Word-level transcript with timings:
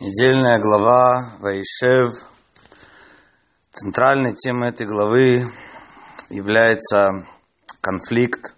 Недельная 0.00 0.58
глава 0.58 1.34
Вайшев. 1.40 2.14
Центральной 3.70 4.32
темой 4.32 4.70
этой 4.70 4.86
главы 4.86 5.46
является 6.30 7.26
конфликт 7.80 8.56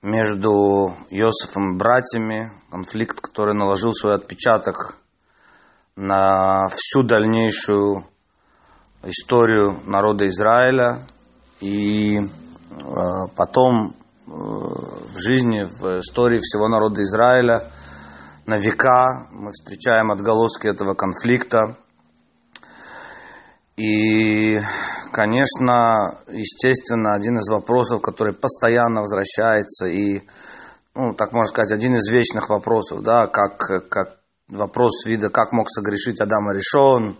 между 0.00 0.94
Иосифом 1.10 1.74
и 1.74 1.76
братьями, 1.76 2.52
конфликт, 2.70 3.20
который 3.20 3.54
наложил 3.54 3.92
свой 3.92 4.14
отпечаток 4.14 4.96
на 5.96 6.68
всю 6.68 7.02
дальнейшую 7.02 8.06
историю 9.02 9.80
народа 9.86 10.28
Израиля 10.28 11.00
и 11.60 12.20
э, 12.20 12.26
потом 13.36 13.88
э, 13.90 14.30
в 14.30 15.18
жизни, 15.18 15.64
в 15.64 15.98
истории 15.98 16.38
всего 16.38 16.68
народа 16.68 17.02
Израиля– 17.02 17.64
на 18.46 18.58
века. 18.58 19.28
Мы 19.30 19.50
встречаем 19.50 20.10
отголоски 20.10 20.66
этого 20.66 20.94
конфликта. 20.94 21.76
И, 23.76 24.60
конечно, 25.12 26.18
естественно, 26.28 27.14
один 27.14 27.38
из 27.38 27.48
вопросов, 27.48 28.02
который 28.02 28.34
постоянно 28.34 29.00
возвращается, 29.00 29.86
и, 29.86 30.22
ну, 30.94 31.14
так 31.14 31.32
можно 31.32 31.46
сказать, 31.46 31.72
один 31.72 31.96
из 31.96 32.08
вечных 32.10 32.50
вопросов, 32.50 33.02
да, 33.02 33.26
как, 33.26 33.56
как 33.88 34.18
вопрос 34.48 35.06
вида, 35.06 35.30
как 35.30 35.52
мог 35.52 35.70
согрешить 35.70 36.20
Адам 36.20 36.50
Решон, 36.50 37.16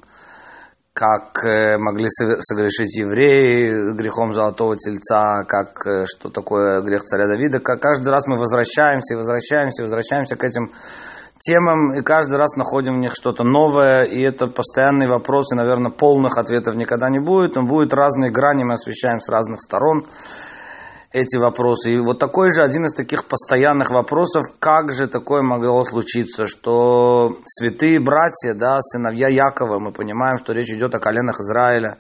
как 0.93 1.43
э, 1.47 1.79
могли 1.79 2.09
согрешить 2.11 2.95
евреи 2.97 3.95
грехом 3.95 4.35
золотого 4.35 4.77
тельца, 4.77 5.43
как, 5.49 5.87
э, 5.87 6.05
что 6.05 6.29
такое 6.29 6.83
грех 6.83 7.03
царя 7.05 7.27
Давида. 7.29 7.61
Как 7.61 7.81
каждый 7.81 8.11
раз 8.11 8.27
мы 8.27 8.37
возвращаемся, 8.37 9.17
возвращаемся, 9.17 9.83
возвращаемся 9.83 10.37
к 10.37 10.45
этим 10.45 10.71
темам, 11.43 11.93
и 11.93 12.03
каждый 12.03 12.39
раз 12.39 12.57
находим 12.57 12.95
в 12.95 12.99
них 12.99 13.13
что-то 13.15 13.43
новое, 13.43 14.05
и 14.05 14.21
это 14.23 14.47
постоянный 14.47 15.09
вопрос, 15.09 15.53
и, 15.53 15.57
наверное, 15.57 15.91
полных 15.91 16.39
ответов 16.39 16.77
никогда 16.77 17.11
не 17.11 17.19
будет, 17.19 17.57
но 17.57 17.63
будут 17.65 17.93
разные 17.93 18.31
грани, 18.31 18.65
мы 18.65 18.75
освещаем 18.75 19.21
с 19.21 19.29
разных 19.29 19.61
сторон 19.61 20.07
эти 21.11 21.37
вопросы. 21.37 21.95
И 21.95 21.99
вот 21.99 22.19
такой 22.19 22.53
же 22.53 22.63
один 22.63 22.87
из 22.87 22.95
таких 22.95 23.27
постоянных 23.27 23.91
вопросов, 23.91 24.45
как 24.59 24.93
же 24.93 25.09
такое 25.09 25.43
могло 25.43 25.85
случиться, 25.85 26.47
что 26.47 27.37
святые 27.45 27.99
братья, 27.99 28.55
да, 28.55 28.81
сыновья 28.81 29.29
Якова, 29.29 29.79
мы 29.81 29.91
понимаем, 29.91 30.39
что 30.39 30.53
речь 30.53 30.71
идет 30.71 30.95
о 30.95 31.01
коленах 31.01 31.41
Израиля, 31.41 31.99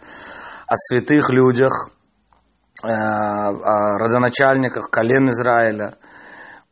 о 0.66 0.76
святых 0.76 1.30
людях, 1.30 1.90
э, 2.84 2.86
о 2.88 3.98
родоначальниках 3.98 4.88
колен 4.88 5.28
Израиля– 5.30 5.96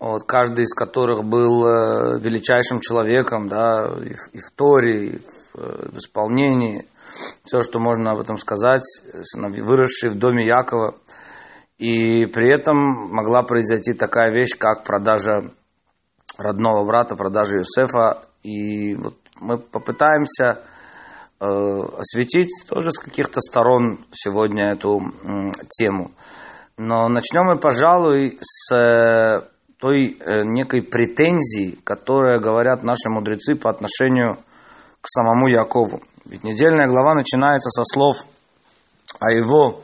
вот, 0.00 0.22
каждый 0.24 0.64
из 0.64 0.72
которых 0.74 1.24
был 1.24 1.66
э, 1.66 2.18
величайшим 2.20 2.80
человеком, 2.80 3.48
да, 3.48 3.86
и 4.02 4.14
в, 4.14 4.34
и 4.34 4.38
в 4.38 4.50
Торе, 4.56 5.06
и 5.06 5.18
в, 5.18 5.58
э, 5.58 5.88
в 5.92 5.98
исполнении, 5.98 6.86
все, 7.44 7.60
что 7.60 7.78
можно 7.78 8.12
об 8.12 8.20
этом 8.20 8.38
сказать, 8.38 8.82
выросший 9.34 10.08
в 10.08 10.18
доме 10.18 10.46
Якова. 10.46 10.94
И 11.78 12.24
при 12.26 12.48
этом 12.48 12.76
могла 13.10 13.42
произойти 13.42 13.92
такая 13.92 14.32
вещь, 14.32 14.56
как 14.58 14.84
продажа 14.84 15.50
родного 16.38 16.84
брата, 16.86 17.14
продажа 17.14 17.56
Юсефа. 17.56 18.22
И 18.42 18.94
вот 18.94 19.16
мы 19.40 19.58
попытаемся 19.58 20.60
э, 21.40 21.46
осветить 21.46 22.66
тоже 22.68 22.90
с 22.92 22.98
каких-то 22.98 23.40
сторон 23.40 23.98
сегодня 24.12 24.72
эту 24.72 25.00
э, 25.00 25.50
тему. 25.68 26.10
Но 26.78 27.08
начнем 27.08 27.44
мы, 27.44 27.58
пожалуй, 27.58 28.38
с 28.40 28.74
э, 28.74 29.42
той 29.80 30.18
э, 30.20 30.42
некой 30.44 30.82
претензии, 30.82 31.78
которая 31.84 32.38
говорят 32.38 32.82
наши 32.82 33.08
мудрецы 33.08 33.54
по 33.54 33.70
отношению 33.70 34.36
к 35.00 35.08
самому 35.08 35.48
Якову. 35.48 36.02
Ведь 36.26 36.44
недельная 36.44 36.86
глава 36.86 37.14
начинается 37.14 37.70
со 37.70 37.82
слов 37.84 38.26
«А 39.18 39.32
его 39.32 39.80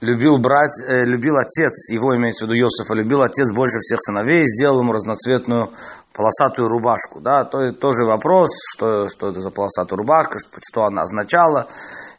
любил 0.00 0.38
брать, 0.38 0.72
э, 0.86 1.04
любил 1.04 1.36
отец, 1.36 1.90
его 1.90 2.16
имеется 2.16 2.44
в 2.44 2.48
виду 2.48 2.58
Иосифа, 2.60 2.94
любил 2.94 3.22
отец 3.22 3.50
больше 3.52 3.78
всех 3.78 4.00
сыновей, 4.00 4.44
сделал 4.46 4.80
ему 4.80 4.92
разноцветную 4.92 5.70
полосатую 6.12 6.68
рубашку. 6.68 7.20
Да, 7.20 7.44
то 7.44 7.70
тоже 7.72 8.04
вопрос, 8.04 8.50
что, 8.74 9.08
что 9.08 9.30
это 9.30 9.40
за 9.40 9.50
полосатая 9.50 9.98
рубашка, 9.98 10.38
что, 10.38 10.58
что 10.62 10.84
она 10.84 11.02
означала. 11.02 11.68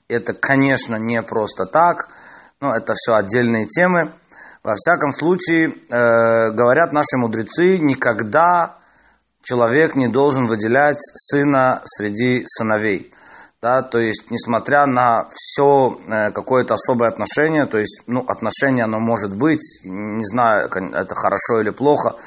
Это, 0.08 0.34
конечно, 0.34 0.96
не 0.96 1.22
просто 1.22 1.66
так, 1.66 2.10
но 2.62 2.74
это 2.74 2.94
все 2.96 3.16
отдельные 3.16 3.66
темы. 3.66 4.14
Во 4.64 4.74
всяком 4.76 5.12
случае, 5.12 5.70
э, 5.70 6.52
говорят 6.52 6.92
наши 6.92 7.18
мудрецы, 7.18 7.78
никогда 7.78 8.78
человек 9.42 9.96
не 9.96 10.08
должен 10.08 10.46
выделять 10.46 11.00
сына 11.00 11.82
среди 11.86 12.44
сыновей. 12.46 13.12
Да, 13.60 13.82
то 13.82 13.98
есть, 13.98 14.30
несмотря 14.30 14.86
на 14.86 15.28
все 15.32 15.98
э, 16.08 16.32
какое-то 16.32 16.76
особое 16.76 17.10
отношение, 17.10 17.66
то 17.66 17.80
есть, 17.80 18.04
ну, 18.06 18.24
отношение 18.28 18.84
оно 18.84 19.00
может 19.00 19.36
быть, 19.36 19.82
не 19.84 20.26
знаю, 20.26 20.68
это 20.68 21.16
хорошо 21.16 21.62
или 21.62 21.72
плохо, 21.72 22.18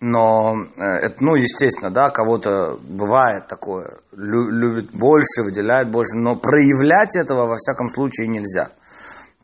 но 0.00 0.54
э, 0.76 0.82
это, 0.82 1.22
ну, 1.22 1.36
естественно, 1.36 1.90
да, 1.90 2.10
кого-то 2.10 2.76
бывает 2.82 3.46
такое, 3.46 3.98
любит 4.12 4.90
больше, 4.90 5.42
выделяет 5.44 5.90
больше, 5.92 6.16
но 6.16 6.34
проявлять 6.34 7.14
этого 7.14 7.46
во 7.46 7.56
всяком 7.56 7.88
случае 7.88 8.26
нельзя 8.26 8.70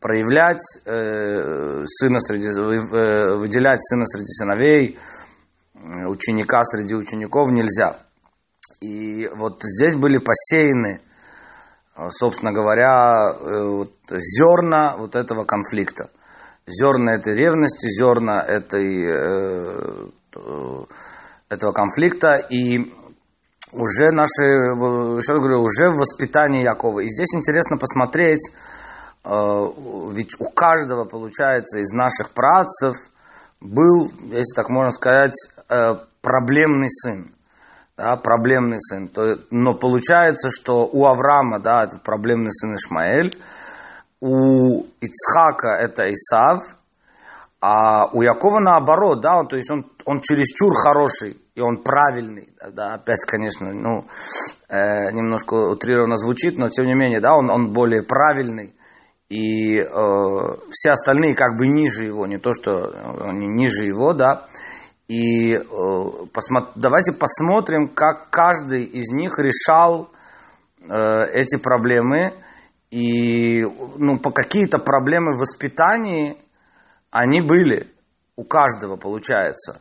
проявлять 0.01 0.63
э, 0.87 1.85
сына 1.85 2.21
среди, 2.21 2.49
э, 2.49 3.37
выделять 3.37 3.81
сына 3.83 4.07
среди 4.07 4.29
сыновей, 4.29 4.99
ученика 6.07 6.65
среди 6.65 6.95
учеников 6.95 7.51
нельзя. 7.51 7.99
И 8.81 9.29
вот 9.37 9.63
здесь 9.63 9.95
были 9.95 10.19
посеяны, 10.19 11.01
собственно 12.09 12.53
говоря, 12.53 13.31
э, 13.31 13.63
вот, 13.63 13.93
зерна 14.11 14.97
вот 14.97 15.17
этого 15.17 15.45
конфликта. 15.45 16.11
Зерна 16.67 17.15
этой 17.15 17.35
ревности, 17.35 17.89
зерна 17.89 18.43
этой, 18.43 19.05
э, 19.05 20.07
этого 21.51 21.73
конфликта. 21.73 22.37
И 22.37 22.91
уже 23.73 24.13
наши, 24.13 24.45
еще 24.45 25.33
раз 25.33 25.41
говорю, 25.41 25.63
уже 25.63 25.91
в 25.91 25.99
воспитании 25.99 26.63
Якова. 26.63 27.01
И 27.01 27.09
здесь 27.09 27.35
интересно 27.35 27.77
посмотреть, 27.77 28.51
Э, 28.51 28.80
ведь 29.25 30.41
у 30.41 30.49
каждого, 30.49 31.05
получается, 31.05 31.79
из 31.81 31.93
наших 31.93 32.31
працев 32.31 32.97
был, 33.61 34.11
если 34.31 34.55
так 34.57 34.71
можно 34.71 34.91
сказать, 34.91 35.35
э, 35.69 35.97
проблемный 36.23 36.89
сын. 36.91 37.33
Да, 37.97 38.17
проблемный 38.17 38.81
сын. 38.81 39.11
Но 39.51 39.75
получается, 39.75 40.49
что 40.51 40.89
у 40.91 41.05
Авраама, 41.05 41.61
да, 41.61 41.85
этот 41.85 42.03
проблемный 42.03 42.51
сын 42.51 42.75
Ишмаэль, 42.75 43.37
у 44.21 44.87
Ицхака 45.01 45.77
это 45.79 46.13
Исав, 46.13 46.63
а 47.61 48.07
у 48.07 48.23
Якова 48.23 48.61
наоборот, 48.61 49.21
да, 49.21 49.39
он, 49.39 49.49
то 49.49 49.57
есть 49.57 49.71
он, 49.71 49.85
он 50.07 50.23
чересчур 50.23 50.75
хороший, 50.75 51.37
и 51.55 51.61
он 51.61 51.83
правильный, 51.83 52.49
да, 52.73 52.95
опять, 52.95 53.25
конечно, 53.27 53.73
ну, 53.75 54.07
э, 54.71 55.11
немножко 55.13 55.55
утрированно 55.55 56.17
звучит, 56.17 56.57
но 56.57 56.71
тем 56.71 56.87
не 56.87 56.95
менее, 56.95 57.21
да, 57.21 57.35
он, 57.35 57.51
он 57.51 57.73
более 57.75 58.03
правильный, 58.03 58.75
и 59.31 59.79
э, 59.79 59.87
все 60.71 60.91
остальные 60.91 61.37
как 61.37 61.57
бы 61.57 61.69
ниже 61.69 62.05
его, 62.05 62.27
не 62.27 62.39
то 62.39 62.53
что 62.53 62.93
они 63.25 63.47
ниже 63.47 63.85
его, 63.85 64.13
да. 64.13 64.47
И 65.07 65.55
э, 65.55 65.61
посмо- 65.63 66.73
давайте 66.75 67.13
посмотрим, 67.13 67.89
как 67.89 68.29
каждый 68.31 68.85
из 68.85 69.11
них 69.13 69.39
решал 69.39 70.11
э, 70.81 71.25
эти 71.33 71.57
проблемы 71.57 72.33
и 72.91 73.65
ну, 73.97 74.19
по 74.19 74.33
какие-то 74.33 74.79
проблемы 74.79 75.37
в 75.37 75.41
воспитании 75.41 76.37
они 77.13 77.41
были 77.41 77.87
у 78.35 78.43
каждого, 78.43 78.97
получается. 78.97 79.81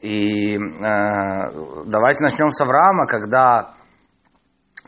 И 0.00 0.56
э, 0.56 0.58
давайте 1.86 2.22
начнем 2.22 2.52
с 2.52 2.60
Авраама, 2.60 3.06
когда 3.06 3.74
Э, 3.74 3.81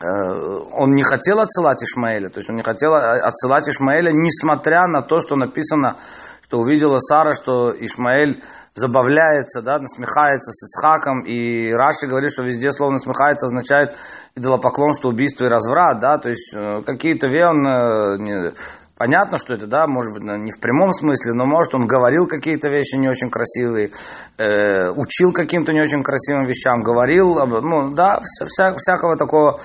он 0.01 0.93
не 0.93 1.03
хотел 1.03 1.39
отсылать 1.39 1.81
Ишмаэля, 1.83 2.29
то 2.29 2.39
есть 2.39 2.49
он 2.49 2.57
не 2.57 2.63
хотел 2.63 2.93
отсылать 2.93 3.69
Ишмаэля, 3.69 4.11
несмотря 4.11 4.87
на 4.87 5.01
то, 5.01 5.19
что 5.19 5.35
написано, 5.35 5.95
что 6.43 6.59
увидела 6.59 6.99
Сара, 6.99 7.31
что 7.31 7.71
Ишмаэль 7.71 8.43
забавляется, 8.75 9.61
да, 9.61 9.79
насмехается 9.79 10.51
с 10.51 10.67
Ицхаком, 10.67 11.21
и 11.21 11.71
Раши 11.71 12.07
говорит, 12.07 12.31
что 12.31 12.43
везде 12.43 12.71
слово 12.71 12.91
насмехается 12.91 13.45
означает 13.45 13.95
идолопоклонство, 14.35 15.07
убийство 15.07 15.45
и 15.45 15.49
разврат, 15.49 15.99
да, 15.99 16.17
то 16.17 16.29
есть 16.29 16.53
э, 16.53 16.81
какие-то 16.85 17.29
ве 17.29 17.47
он, 17.47 17.65
э, 17.65 18.53
понятно, 18.97 19.37
что 19.37 19.53
это, 19.53 19.67
да, 19.67 19.87
может 19.87 20.13
быть, 20.13 20.23
не 20.23 20.51
в 20.51 20.59
прямом 20.59 20.91
смысле, 20.91 21.33
но 21.33 21.45
может 21.45 21.75
он 21.75 21.87
говорил 21.87 22.27
какие-то 22.27 22.69
вещи 22.69 22.95
не 22.95 23.09
очень 23.09 23.29
красивые, 23.29 23.91
э, 24.37 24.89
учил 24.89 25.31
каким-то 25.33 25.73
не 25.73 25.81
очень 25.81 26.03
красивым 26.03 26.45
вещам, 26.45 26.83
говорил, 26.83 27.35
ну, 27.45 27.91
да, 27.93 28.21
вся, 28.21 28.73
всякого 28.75 29.17
такого 29.17 29.59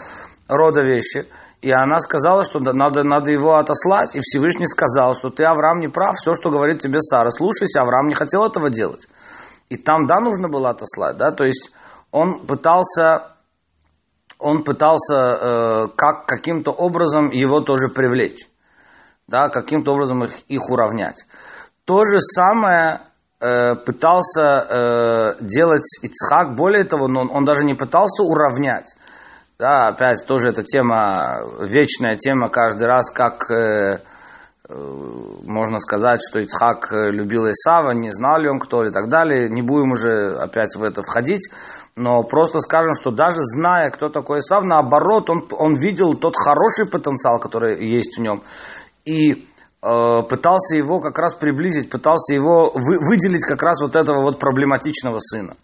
рода 0.48 0.82
вещи. 0.82 1.26
И 1.62 1.70
она 1.70 2.00
сказала, 2.00 2.42
что 2.42 2.58
надо, 2.58 3.02
надо 3.04 3.30
его 3.30 3.56
отослать. 3.56 4.16
И 4.16 4.20
Всевышний 4.20 4.66
сказал, 4.66 5.14
что 5.14 5.28
ты, 5.28 5.44
Авраам, 5.44 5.80
не 5.80 5.88
прав. 5.88 6.16
Все, 6.16 6.32
что 6.32 6.50
говорит 6.50 6.78
тебе 6.78 7.00
Сара, 7.00 7.30
слушайся. 7.30 7.82
Авраам 7.82 8.06
не 8.06 8.14
хотел 8.14 8.46
этого 8.46 8.70
делать. 8.70 9.06
И 9.68 9.76
там, 9.76 10.06
да, 10.06 10.20
нужно 10.20 10.48
было 10.48 10.70
отослать. 10.70 11.18
Да? 11.18 11.32
То 11.32 11.44
есть 11.44 11.70
он 12.10 12.46
пытался 12.46 13.30
он 14.40 14.64
пытался 14.64 15.14
э, 15.14 15.88
как, 15.96 16.24
каким-то 16.24 16.70
образом 16.70 17.30
его 17.30 17.60
тоже 17.60 17.88
привлечь, 17.88 18.48
да, 19.30 19.48
каким-то 19.48 19.92
образом 19.92 20.24
их, 20.24 20.32
их 20.48 20.68
уравнять. 20.70 21.24
То 21.84 22.04
же 22.04 22.20
самое 22.20 23.00
э, 23.40 23.76
пытался 23.76 24.66
э, 24.68 25.34
делать 25.40 25.86
Ицхак, 26.02 26.56
более 26.56 26.84
того, 26.84 27.04
он, 27.04 27.30
он 27.32 27.44
даже 27.44 27.64
не 27.64 27.74
пытался 27.74 28.22
уравнять. 28.24 28.96
Да, 29.58 29.88
опять 29.88 30.24
тоже 30.26 30.48
эта 30.48 30.62
тема, 30.62 31.42
вечная 31.60 32.16
тема 32.16 32.48
каждый 32.48 32.86
раз, 32.86 33.10
как 33.10 33.50
э, 33.50 34.00
э, 34.68 34.74
можно 35.44 35.78
сказать, 35.78 36.20
что 36.28 36.40
Ицхак 36.40 36.88
любил 36.92 37.46
Исава, 37.50 37.92
не 37.92 38.10
знал 38.10 38.40
ли 38.40 38.48
он 38.48 38.58
кто 38.58 38.84
и 38.84 38.90
так 38.90 39.08
далее. 39.08 39.48
Не 39.48 39.62
будем 39.62 39.92
уже 39.92 40.36
опять 40.38 40.74
в 40.76 40.82
это 40.82 41.02
входить, 41.02 41.50
но 41.96 42.22
просто 42.22 42.60
скажем, 42.60 42.94
что 42.94 43.10
даже 43.10 43.42
зная, 43.42 43.90
кто 43.90 44.08
такой 44.08 44.38
Исав, 44.38 44.64
наоборот, 44.64 45.28
он, 45.28 45.46
он 45.52 45.74
видел 45.74 46.14
тот 46.14 46.36
хороший 46.36 46.86
потенциал, 46.86 47.38
который 47.38 47.84
есть 47.84 48.18
в 48.18 48.22
нем. 48.22 48.42
И 49.04 49.32
э, 49.82 50.22
пытался 50.28 50.76
его 50.76 51.00
как 51.00 51.18
раз 51.18 51.34
приблизить, 51.34 51.90
пытался 51.90 52.34
его 52.34 52.70
вы, 52.74 52.98
выделить 52.98 53.44
как 53.44 53.62
раз 53.62 53.80
вот 53.80 53.96
этого 53.96 54.20
вот 54.22 54.38
проблематичного 54.38 55.18
сына 55.20 55.56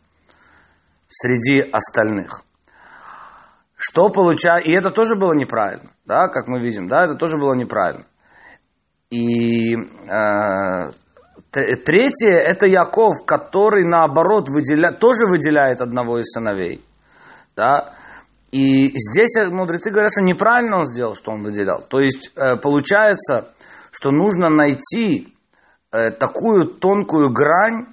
среди 1.08 1.60
остальных. 1.60 2.42
Что 3.76 4.08
получает... 4.08 4.66
И 4.66 4.72
это 4.72 4.90
тоже 4.90 5.16
было 5.16 5.34
неправильно, 5.34 5.90
да, 6.04 6.28
как 6.28 6.48
мы 6.48 6.60
видим, 6.60 6.88
да, 6.88 7.04
это 7.04 7.14
тоже 7.14 7.36
было 7.36 7.52
неправильно. 7.54 8.04
И 9.10 9.76
э, 9.76 10.90
третье, 11.50 12.30
это 12.30 12.66
Яков, 12.66 13.24
который 13.24 13.84
наоборот 13.84 14.48
выделя, 14.48 14.92
тоже 14.92 15.26
выделяет 15.26 15.80
одного 15.80 16.18
из 16.18 16.30
сыновей. 16.32 16.84
Да? 17.54 17.92
И 18.56 18.90
здесь 18.94 19.36
мудрецы 19.50 19.90
говорят, 19.90 20.12
что 20.12 20.22
неправильно 20.22 20.78
он 20.78 20.86
сделал, 20.86 21.14
что 21.14 21.30
он 21.30 21.42
выделял. 21.42 21.82
То 21.82 22.00
есть 22.00 22.32
э, 22.36 22.56
получается, 22.56 23.48
что 23.90 24.10
нужно 24.10 24.48
найти 24.48 25.34
э, 25.92 26.10
такую 26.10 26.64
тонкую 26.64 27.30
грань 27.34 27.84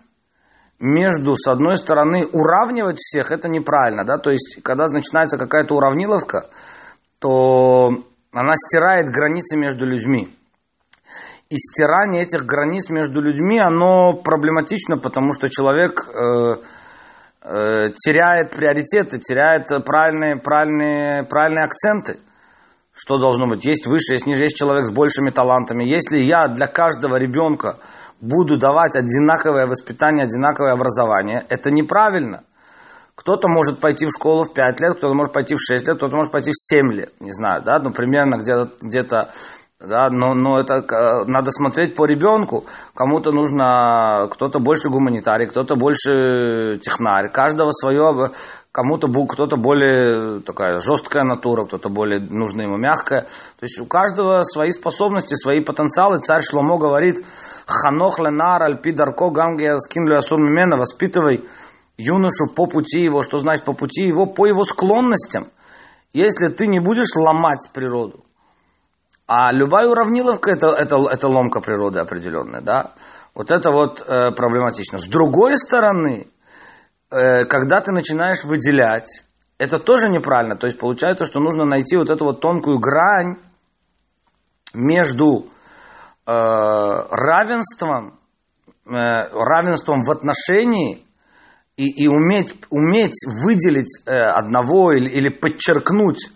между, 0.80 1.36
с 1.36 1.50
одной 1.50 1.76
стороны, 1.76 2.26
уравнивать 2.28 2.98
всех, 2.98 3.34
это 3.34 3.50
неправильно, 3.50 4.06
да, 4.06 4.18
то 4.18 4.32
есть, 4.32 4.60
когда 4.64 4.86
начинается 4.88 5.38
какая-то 5.38 5.76
уравниловка, 5.76 6.48
то 7.20 8.02
она 8.32 8.54
стирает 8.56 9.10
границы 9.10 9.58
между 9.58 9.86
людьми. 9.86 10.34
И 11.50 11.58
стирание 11.58 12.24
этих 12.24 12.46
границ 12.46 12.90
между 12.90 13.20
людьми, 13.20 13.60
оно 13.60 14.14
проблематично, 14.14 14.98
потому 14.98 15.34
что 15.34 15.50
человек 15.50 16.08
э, 16.08 16.64
э, 17.44 17.90
теряет 17.96 18.52
приоритеты, 18.52 19.20
теряет 19.20 19.68
правильные, 19.86 20.38
правильные, 20.38 21.24
правильные 21.24 21.66
акценты. 21.66 22.18
Что 22.94 23.18
должно 23.18 23.48
быть? 23.48 23.66
Есть 23.66 23.88
выше, 23.88 24.14
есть 24.14 24.28
ниже, 24.28 24.44
есть 24.44 24.56
человек 24.56 24.86
с 24.86 24.92
большими 24.92 25.32
талантами. 25.32 25.84
Если 25.84 26.18
я 26.18 26.48
для 26.48 26.68
каждого 26.68 27.16
ребенка 27.16 27.78
буду 28.22 28.58
давать 28.58 28.96
одинаковое 28.96 29.66
воспитание, 29.66 30.26
одинаковое 30.26 30.74
образование, 30.74 31.46
это 31.50 31.72
неправильно. 31.72 32.44
Кто-то 33.16 33.48
может 33.48 33.80
пойти 33.80 34.06
в 34.06 34.12
школу 34.12 34.44
в 34.44 34.54
5 34.54 34.80
лет, 34.80 34.98
кто-то 34.98 35.14
может 35.14 35.34
пойти 35.34 35.56
в 35.56 35.60
6 35.60 35.88
лет, 35.88 35.98
кто-то 35.98 36.16
может 36.16 36.32
пойти 36.32 36.52
в 36.52 36.56
7 36.58 36.94
лет, 36.94 37.14
не 37.20 37.32
знаю, 37.32 37.62
да, 37.62 37.78
ну, 37.80 37.92
примерно 37.92 38.38
где-то, 38.38 38.72
где-то 38.82 39.32
да, 39.86 40.10
но, 40.10 40.34
но 40.34 40.60
это 40.60 40.76
э, 40.76 41.26
надо 41.26 41.52
смотреть 41.52 41.94
по 41.94 42.06
ребенку. 42.06 42.66
Кому-то 42.96 43.32
нужно, 43.32 44.30
кто-то 44.32 44.60
больше 44.60 44.90
гуманитарий, 44.90 45.46
кто-то 45.46 45.76
больше 45.76 46.80
технарь. 46.82 47.30
Каждого 47.30 47.72
свое, 47.72 48.32
кому-то 48.72 49.08
кто-то 49.28 49.58
более 49.58 50.40
такая 50.40 50.80
жесткая 50.80 51.24
натура, 51.24 51.66
кто-то 51.66 51.90
более 51.90 52.22
нужна 52.22 52.64
ему 52.64 52.78
мягкая. 52.78 53.24
То 53.24 53.64
есть 53.64 53.78
у 53.82 53.86
каждого 53.86 54.44
свои 54.44 54.72
способности, 54.72 55.36
свои 55.36 55.60
потенциалы. 55.60 56.20
Царь 56.20 56.44
Шломо 56.44 56.78
говорит, 56.78 57.18
Ханох 57.66 58.20
ленар 58.20 58.64
альпи 58.64 58.94
дарко 58.94 59.32
гамгия 59.32 59.78
скинлю 59.80 60.18
асур 60.18 60.40
мимена, 60.40 60.78
воспитывай 60.78 61.44
юношу 61.98 62.54
по 62.56 62.68
пути 62.68 63.02
его, 63.02 63.22
что 63.22 63.38
значит 63.38 63.66
по 63.66 63.74
пути 63.74 64.04
его, 64.04 64.28
по 64.28 64.46
его 64.46 64.64
склонностям. 64.64 65.48
Если 66.14 66.48
ты 66.48 66.68
не 66.68 66.80
будешь 66.80 67.16
ломать 67.16 67.70
природу, 67.74 68.23
а 69.28 69.52
любая 69.52 69.88
уравниловка 69.88 70.52
это, 70.52 70.68
это, 70.68 70.98
это 71.10 71.28
ломка 71.28 71.62
природы 71.62 72.00
определенная, 72.00 72.62
да. 72.62 72.92
Вот 73.34 73.52
это 73.52 73.72
вот 73.72 74.04
э, 74.06 74.32
проблематично. 74.32 75.00
С 75.00 75.06
другой 75.06 75.58
стороны, 75.58 76.28
э, 77.10 77.46
когда 77.46 77.80
ты 77.80 77.92
начинаешь 77.92 78.44
выделять, 78.44 79.26
это 79.58 79.80
тоже 79.80 80.10
неправильно. 80.10 80.56
То 80.56 80.68
есть 80.68 80.78
получается, 80.78 81.26
что 81.26 81.40
нужно 81.40 81.66
найти 81.66 81.96
вот 81.98 82.10
эту 82.10 82.26
вот 82.26 82.42
тонкую 82.42 82.80
грань 82.80 83.38
между 84.74 85.48
э, 86.26 86.32
равенством, 86.32 88.20
э, 88.86 88.92
равенством 88.92 90.04
в 90.04 90.12
отношении 90.12 91.04
и, 91.78 92.04
и 92.04 92.08
уметь, 92.08 92.56
уметь 92.70 93.26
выделить 93.44 94.02
э, 94.06 94.12
одного 94.12 94.92
или, 94.92 95.10
или 95.10 95.30
подчеркнуть 95.30 96.32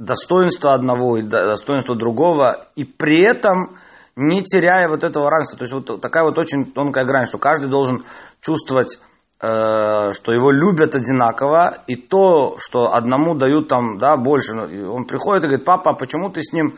достоинство 0.00 0.72
одного 0.72 1.18
и 1.18 1.22
достоинство 1.22 1.94
другого, 1.94 2.66
и 2.74 2.84
при 2.84 3.20
этом 3.20 3.76
не 4.16 4.42
теряя 4.42 4.88
вот 4.88 5.04
этого 5.04 5.30
равенства. 5.30 5.58
То 5.58 5.64
есть 5.64 5.72
вот 5.72 6.00
такая 6.00 6.24
вот 6.24 6.38
очень 6.38 6.72
тонкая 6.72 7.04
грань, 7.04 7.26
что 7.26 7.38
каждый 7.38 7.68
должен 7.68 8.02
чувствовать, 8.40 8.98
э, 9.40 10.12
что 10.12 10.32
его 10.32 10.50
любят 10.50 10.94
одинаково, 10.94 11.78
и 11.86 11.96
то, 11.96 12.56
что 12.58 12.94
одному 12.94 13.34
дают 13.34 13.68
там, 13.68 13.98
да, 13.98 14.16
больше. 14.16 14.54
Ну, 14.54 14.92
он 14.92 15.04
приходит 15.04 15.44
и 15.44 15.48
говорит, 15.48 15.66
папа, 15.66 15.90
а 15.90 15.94
почему 15.94 16.30
ты 16.30 16.42
с 16.42 16.52
ним 16.54 16.74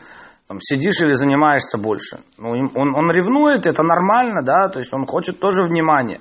там, 0.47 0.59
сидишь 0.59 0.99
или 0.99 1.13
занимаешься 1.13 1.77
больше? 1.77 2.19
Ну, 2.37 2.49
он, 2.75 2.93
он 2.93 3.09
ревнует, 3.09 3.65
это 3.65 3.83
нормально, 3.83 4.43
да, 4.43 4.67
то 4.67 4.79
есть 4.79 4.93
он 4.93 5.05
хочет 5.05 5.39
тоже 5.39 5.63
внимания. 5.63 6.19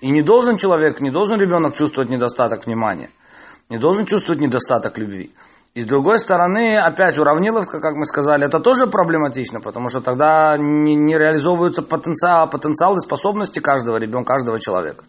И 0.00 0.10
не 0.10 0.22
должен 0.22 0.56
человек, 0.56 1.00
не 1.00 1.10
должен 1.10 1.38
ребенок 1.38 1.74
чувствовать 1.74 2.08
недостаток 2.08 2.64
внимания, 2.64 3.10
не 3.68 3.76
должен 3.76 4.06
чувствовать 4.06 4.40
недостаток 4.40 4.96
любви. 4.96 5.30
И 5.74 5.82
с 5.82 5.84
другой 5.84 6.18
стороны, 6.18 6.76
опять 6.76 7.18
уравниловка, 7.18 7.80
как 7.80 7.94
мы 7.94 8.04
сказали, 8.04 8.46
это 8.46 8.58
тоже 8.58 8.86
проблематично, 8.86 9.60
потому 9.60 9.88
что 9.88 10.00
тогда 10.00 10.56
не, 10.58 10.94
не 10.94 11.16
реализовываются 11.16 11.82
потенциал, 11.82 12.50
потенциал 12.50 12.96
и 12.96 13.00
способности 13.00 13.60
каждого 13.60 13.96
ребенка, 13.98 14.34
каждого 14.34 14.58
человека. 14.58 15.04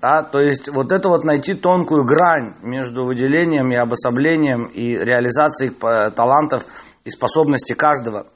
Да, 0.00 0.22
то 0.22 0.40
есть 0.40 0.70
вот 0.70 0.92
это 0.92 1.10
вот 1.10 1.24
найти 1.24 1.52
тонкую 1.52 2.04
грань 2.04 2.54
между 2.62 3.04
выделением 3.04 3.70
и 3.70 3.76
обособлением 3.76 4.64
и 4.64 4.96
реализацией 4.96 5.70
талантов 6.10 6.64
и 7.04 7.10
способностей 7.10 7.74
каждого 7.74 8.26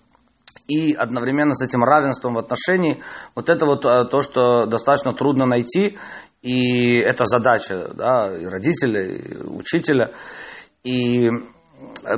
и 0.69 0.93
одновременно 0.95 1.55
с 1.55 1.63
этим 1.63 1.85
равенством 1.85 2.35
в 2.35 2.39
отношении, 2.39 3.03
вот 3.35 3.49
это 3.51 3.67
вот 3.67 3.85
э, 3.85 4.05
то, 4.05 4.21
что 4.23 4.67
достаточно 4.67 5.13
трудно 5.13 5.47
найти, 5.47 5.99
и 6.43 6.99
это 6.99 7.27
задача 7.27 7.89
да, 7.95 8.35
и 8.35 8.47
родителя, 8.47 9.03
и 9.03 9.37
учителя. 9.47 10.11
И 10.83 11.29
э, 11.29 11.31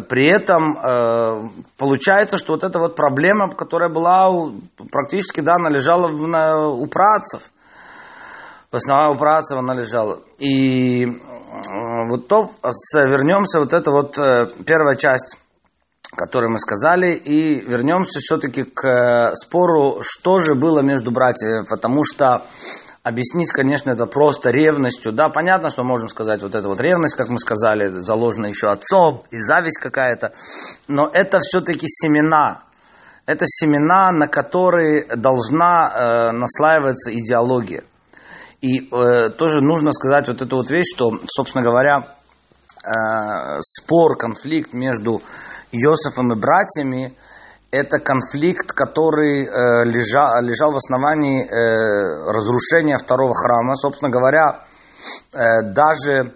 при 0.08 0.26
этом 0.26 0.78
э, 0.78 1.48
получается, 1.78 2.36
что 2.36 2.54
вот 2.54 2.64
эта 2.64 2.78
вот 2.78 2.96
проблема, 2.96 3.50
которая 3.50 3.88
была 3.88 4.28
у, 4.30 4.54
практически, 4.90 5.40
да, 5.40 5.54
она 5.54 5.70
лежала 5.70 6.08
в, 6.08 6.26
на, 6.26 6.68
у 6.68 6.86
працев. 6.86 7.52
В 8.70 8.76
основном 8.76 9.16
у 9.16 9.18
працев 9.18 9.58
она 9.58 9.74
лежала. 9.74 10.20
И 10.38 11.06
э, 11.06 12.08
вот 12.08 12.26
то, 12.26 12.50
вернемся, 12.94 13.60
вот 13.60 13.72
это 13.72 13.90
вот 13.90 14.18
э, 14.18 14.46
первая 14.66 14.96
часть, 14.96 15.38
которую 16.16 16.50
мы 16.50 16.58
сказали, 16.58 17.12
и 17.12 17.60
вернемся 17.60 18.18
все-таки 18.18 18.64
к 18.64 18.84
э, 18.84 19.34
спору, 19.34 19.98
что 20.02 20.40
же 20.40 20.54
было 20.54 20.80
между 20.80 21.12
братьями, 21.12 21.64
потому 21.68 22.02
что 22.04 22.42
Объяснить, 23.06 23.52
конечно, 23.52 23.92
это 23.92 24.04
просто 24.06 24.50
ревностью. 24.50 25.12
Да, 25.12 25.28
понятно, 25.28 25.70
что 25.70 25.84
можем 25.84 26.08
сказать, 26.08 26.42
вот 26.42 26.56
эта 26.56 26.66
вот 26.66 26.80
ревность, 26.80 27.14
как 27.14 27.28
мы 27.28 27.38
сказали, 27.38 27.86
заложена 27.86 28.46
еще 28.46 28.66
отцом, 28.66 29.22
и 29.30 29.38
зависть 29.38 29.78
какая-то. 29.78 30.32
Но 30.88 31.08
это 31.12 31.38
все-таки 31.38 31.86
семена. 31.86 32.64
Это 33.24 33.44
семена, 33.46 34.10
на 34.10 34.26
которые 34.26 35.06
должна 35.14 35.88
э, 35.88 36.30
наслаиваться 36.32 37.14
идеология. 37.14 37.84
И 38.60 38.88
э, 38.90 39.30
тоже 39.30 39.60
нужно 39.60 39.92
сказать 39.92 40.26
вот 40.26 40.42
эту 40.42 40.56
вот 40.56 40.68
вещь, 40.72 40.92
что, 40.92 41.12
собственно 41.26 41.62
говоря, 41.62 42.08
э, 42.84 43.60
спор, 43.60 44.16
конфликт 44.16 44.72
между 44.72 45.22
Иосифом 45.70 46.32
и 46.32 46.34
братьями– 46.34 47.14
это 47.70 47.98
конфликт, 47.98 48.72
который 48.72 49.44
э, 49.44 49.84
лежал, 49.84 50.40
лежал 50.42 50.72
в 50.72 50.76
основании 50.76 51.44
э, 51.44 52.30
разрушения 52.30 52.96
второго 52.96 53.34
храма. 53.34 53.74
Собственно 53.76 54.10
говоря, 54.10 54.64
э, 55.32 55.62
даже 55.62 56.12
э, 56.12 56.30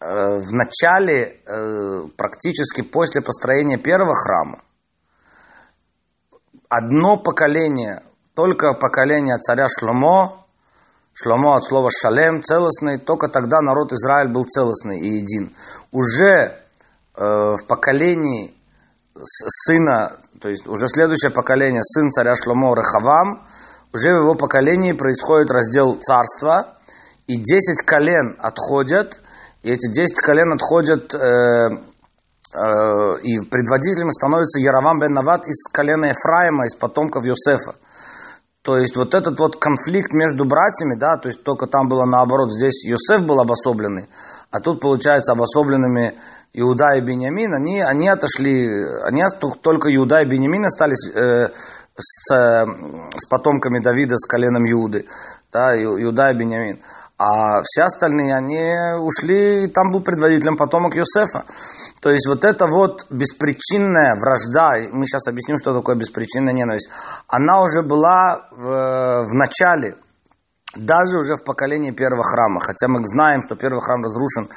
в 0.00 0.52
начале, 0.52 1.40
э, 1.46 2.08
практически 2.16 2.82
после 2.82 3.22
построения 3.22 3.78
первого 3.78 4.14
храма, 4.14 4.60
одно 6.68 7.16
поколение, 7.16 8.02
только 8.34 8.74
поколение 8.74 9.36
царя 9.38 9.66
Шломо, 9.68 10.46
Шломо 11.12 11.56
от 11.56 11.64
слова 11.64 11.90
шалем, 11.90 12.42
целостный, 12.42 12.98
только 12.98 13.28
тогда 13.28 13.60
народ 13.60 13.92
Израиль 13.92 14.32
был 14.32 14.44
целостный 14.44 15.00
и 15.00 15.18
един. 15.18 15.54
Уже 15.90 16.62
в 17.14 17.58
поколении 17.66 18.54
сына, 19.22 20.19
то 20.40 20.48
есть 20.48 20.66
уже 20.66 20.88
следующее 20.88 21.30
поколение, 21.30 21.82
сын 21.82 22.10
царя 22.10 22.34
Шломо 22.34 22.74
Рехавам, 22.74 23.46
уже 23.92 24.14
в 24.14 24.22
его 24.22 24.34
поколении 24.34 24.92
происходит 24.92 25.50
раздел 25.50 25.96
царства, 25.96 26.78
и 27.26 27.36
10 27.36 27.82
колен 27.84 28.36
отходят, 28.40 29.20
и 29.62 29.70
эти 29.70 29.92
10 29.92 30.20
колен 30.20 30.52
отходят, 30.52 31.14
э, 31.14 31.18
э, 31.18 33.20
и 33.22 33.40
предводителем 33.40 34.10
становится 34.12 34.60
Яровам 34.60 34.98
бен 34.98 35.12
Нават 35.12 35.46
из 35.46 35.68
колена 35.70 36.06
Ефраима, 36.06 36.66
из 36.66 36.74
потомков 36.74 37.24
Йосефа. 37.24 37.74
То 38.62 38.76
есть 38.76 38.96
вот 38.96 39.14
этот 39.14 39.38
вот 39.38 39.56
конфликт 39.56 40.12
между 40.12 40.44
братьями, 40.44 40.98
да, 40.98 41.16
то 41.16 41.28
есть 41.28 41.42
только 41.42 41.66
там 41.66 41.88
было 41.88 42.04
наоборот, 42.04 42.52
здесь 42.52 42.84
Йосеф 42.84 43.26
был 43.26 43.40
обособленный, 43.40 44.08
а 44.50 44.60
тут, 44.60 44.80
получается, 44.80 45.32
обособленными 45.32 46.18
Иуда 46.52 46.96
и 46.96 47.00
Бениамин, 47.00 47.54
они, 47.54 47.80
они 47.80 48.08
отошли, 48.08 48.68
они 49.06 49.22
только 49.62 49.94
Иуда 49.94 50.22
и 50.22 50.26
Бениамин 50.26 50.64
остались 50.64 51.08
э, 51.14 51.48
с, 51.96 52.34
э, 52.34 52.66
с 53.16 53.26
потомками 53.26 53.78
Давида, 53.78 54.16
с 54.16 54.26
коленом 54.26 54.68
Иуды, 54.70 55.06
да, 55.52 55.74
Иуда 55.76 56.30
и 56.30 56.36
Бениамин. 56.36 56.80
А 57.22 57.60
все 57.62 57.82
остальные, 57.82 58.34
они 58.34 58.72
ушли, 58.98 59.64
и 59.64 59.68
там 59.68 59.92
был 59.92 60.00
предводителем 60.00 60.56
потомок 60.56 60.96
Юсефа. 60.96 61.44
То 62.00 62.10
есть 62.10 62.26
вот 62.26 62.46
это 62.46 62.66
вот 62.66 63.06
беспричинная 63.10 64.16
вражда, 64.18 64.70
мы 64.90 65.04
сейчас 65.04 65.28
объясним, 65.28 65.58
что 65.58 65.74
такое 65.74 65.96
беспричинная 65.96 66.54
ненависть, 66.54 66.88
она 67.28 67.60
уже 67.60 67.82
была 67.82 68.48
в, 68.50 69.26
в 69.26 69.34
начале, 69.34 69.96
даже 70.74 71.18
уже 71.18 71.34
в 71.34 71.44
поколении 71.44 71.90
первого 71.90 72.24
храма. 72.24 72.58
Хотя 72.60 72.88
мы 72.88 73.00
знаем, 73.04 73.42
что 73.42 73.54
первый 73.54 73.82
храм 73.82 74.02
разрушен 74.02 74.48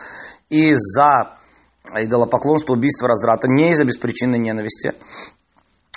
из-за 0.50 1.38
идолопоклонства, 1.92 2.74
убийства, 2.74 3.08
разрата, 3.08 3.48
не 3.48 3.72
из-за 3.72 3.86
беспричинной 3.86 4.40
ненависти. 4.40 4.94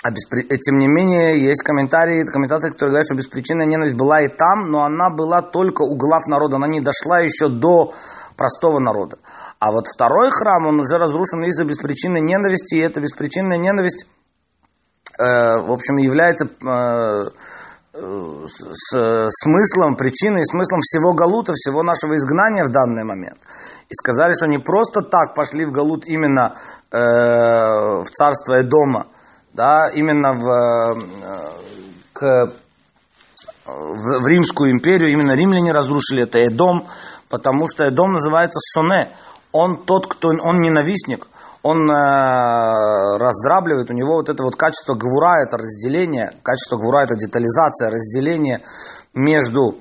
А 0.03 0.11
беспри... 0.11 0.45
Э, 0.49 0.57
тем 0.57 0.77
не 0.79 0.87
менее, 0.87 1.43
есть 1.43 1.63
комментарии, 1.63 2.23
комментаторы, 2.23 2.71
которые 2.71 2.91
говорят, 2.91 3.07
что 3.07 3.15
беспричинная 3.15 3.65
ненависть 3.65 3.95
была 3.95 4.21
и 4.21 4.27
там, 4.27 4.69
но 4.69 4.83
она 4.83 5.09
была 5.09 5.41
только 5.41 5.81
у 5.81 5.95
глав 5.95 6.27
народа, 6.27 6.57
она 6.57 6.67
не 6.67 6.81
дошла 6.81 7.19
еще 7.19 7.49
до 7.49 7.93
простого 8.35 8.79
народа. 8.79 9.17
А 9.59 9.71
вот 9.71 9.87
второй 9.87 10.29
храм, 10.29 10.67
он 10.67 10.79
уже 10.79 10.97
разрушен 10.97 11.43
из-за 11.45 11.65
беспричинной 11.65 12.21
ненависти, 12.21 12.75
и 12.75 12.79
эта 12.79 13.01
беспричинная 13.01 13.57
ненависть, 13.57 14.05
э, 15.17 15.23
в 15.23 15.71
общем, 15.71 15.97
является 15.97 16.45
э, 16.45 17.29
с, 17.99 19.29
смыслом, 19.29 19.95
причиной, 19.95 20.45
смыслом 20.45 20.81
всего 20.81 21.13
Галута, 21.13 21.53
всего 21.53 21.83
нашего 21.83 22.15
изгнания 22.15 22.63
в 22.63 22.69
данный 22.69 23.03
момент. 23.03 23.37
И 23.89 23.93
сказали, 23.93 24.33
что 24.33 24.47
не 24.47 24.59
просто 24.59 25.01
так 25.01 25.33
пошли 25.33 25.65
в 25.65 25.71
Галут 25.71 26.05
именно 26.05 26.55
э, 26.91 26.97
в 26.97 28.05
царство 28.11 28.61
Эдома, 28.61 29.07
да, 29.53 29.89
именно 29.89 30.33
в, 30.33 30.49
э, 30.49 30.95
к, 32.13 32.53
в, 33.65 34.21
в 34.21 34.27
Римскую 34.27 34.71
империю, 34.71 35.11
именно 35.11 35.31
римляне 35.31 35.71
разрушили 35.71 36.23
это 36.23 36.37
Эдом, 36.37 36.87
потому 37.29 37.67
что 37.67 37.85
Эдом 37.85 38.13
называется 38.13 38.59
Соне. 38.59 39.09
Он 39.51 39.77
тот, 39.77 40.07
кто, 40.07 40.27
он 40.27 40.61
ненавистник, 40.61 41.27
он 41.67 41.89
э, 41.89 43.17
раздрабливает, 43.17 43.89
у 43.89 43.93
него 43.93 44.15
вот 44.15 44.29
это 44.29 44.43
вот 44.43 44.55
качество 44.55 44.95
гвура, 44.95 45.43
это 45.43 45.57
разделение, 45.57 46.31
качество 46.43 46.77
гвура, 46.77 47.03
это 47.03 47.15
детализация, 47.15 47.89
разделение 47.89 48.61
между 49.13 49.75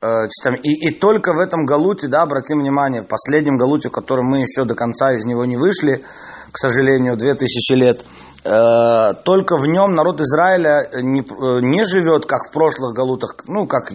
э, 0.00 0.28
частями. 0.28 0.58
И, 0.62 0.88
и 0.88 0.90
только 0.90 1.32
в 1.32 1.40
этом 1.40 1.64
галуте, 1.64 2.08
да, 2.08 2.22
обратим 2.22 2.60
внимание, 2.60 3.02
в 3.02 3.06
последнем 3.06 3.56
галуте, 3.56 3.88
в 3.88 3.92
котором 3.92 4.26
мы 4.26 4.40
еще 4.40 4.64
до 4.64 4.74
конца 4.74 5.12
из 5.12 5.24
него 5.24 5.44
не 5.44 5.56
вышли, 5.56 6.04
к 6.50 6.58
сожалению, 6.58 7.16
две 7.16 7.34
тысячи 7.34 7.72
лет– 7.72 8.00
Э, 8.44 9.14
только 9.24 9.56
в 9.56 9.66
нем 9.66 9.94
народ 9.94 10.20
Израиля 10.20 10.88
не, 10.94 11.20
э, 11.20 11.60
не 11.60 11.84
живет, 11.84 12.26
как 12.26 12.48
в 12.48 12.52
прошлых 12.52 12.92
галутах, 12.92 13.36
ну, 13.46 13.66
как 13.68 13.92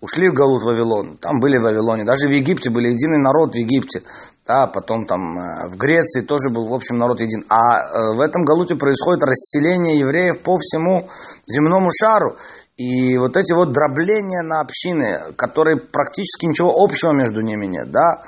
ушли 0.00 0.28
в 0.28 0.34
Галут 0.34 0.62
Вавилон, 0.62 1.16
там 1.18 1.40
были 1.40 1.58
в 1.58 1.62
Вавилоне, 1.62 2.04
даже 2.04 2.26
в 2.26 2.30
Египте 2.30 2.70
были. 2.70 2.88
Единый 2.88 3.18
народ 3.18 3.52
в 3.52 3.56
Египте, 3.56 4.02
да, 4.46 4.66
потом 4.66 5.06
там 5.06 5.38
э, 5.38 5.68
в 5.68 5.76
Греции 5.76 6.20
тоже 6.22 6.50
был, 6.50 6.68
в 6.68 6.74
общем, 6.74 6.98
народ 6.98 7.20
един. 7.20 7.44
А 7.48 8.12
в 8.14 8.20
этом 8.20 8.44
Галуте 8.44 8.76
происходит 8.76 9.24
расселение 9.24 9.98
евреев 9.98 10.40
по 10.40 10.56
всему 10.58 11.08
земному 11.46 11.88
шару. 11.90 12.36
И 12.76 13.18
вот 13.18 13.36
эти 13.36 13.52
вот 13.52 13.72
дробления 13.72 14.42
на 14.42 14.60
общины, 14.60 15.32
которые 15.36 15.78
практически 15.78 16.46
ничего 16.46 16.72
общего 16.72 17.10
между 17.10 17.40
ними 17.40 17.66
нет, 17.66 17.90
да, 17.90 18.22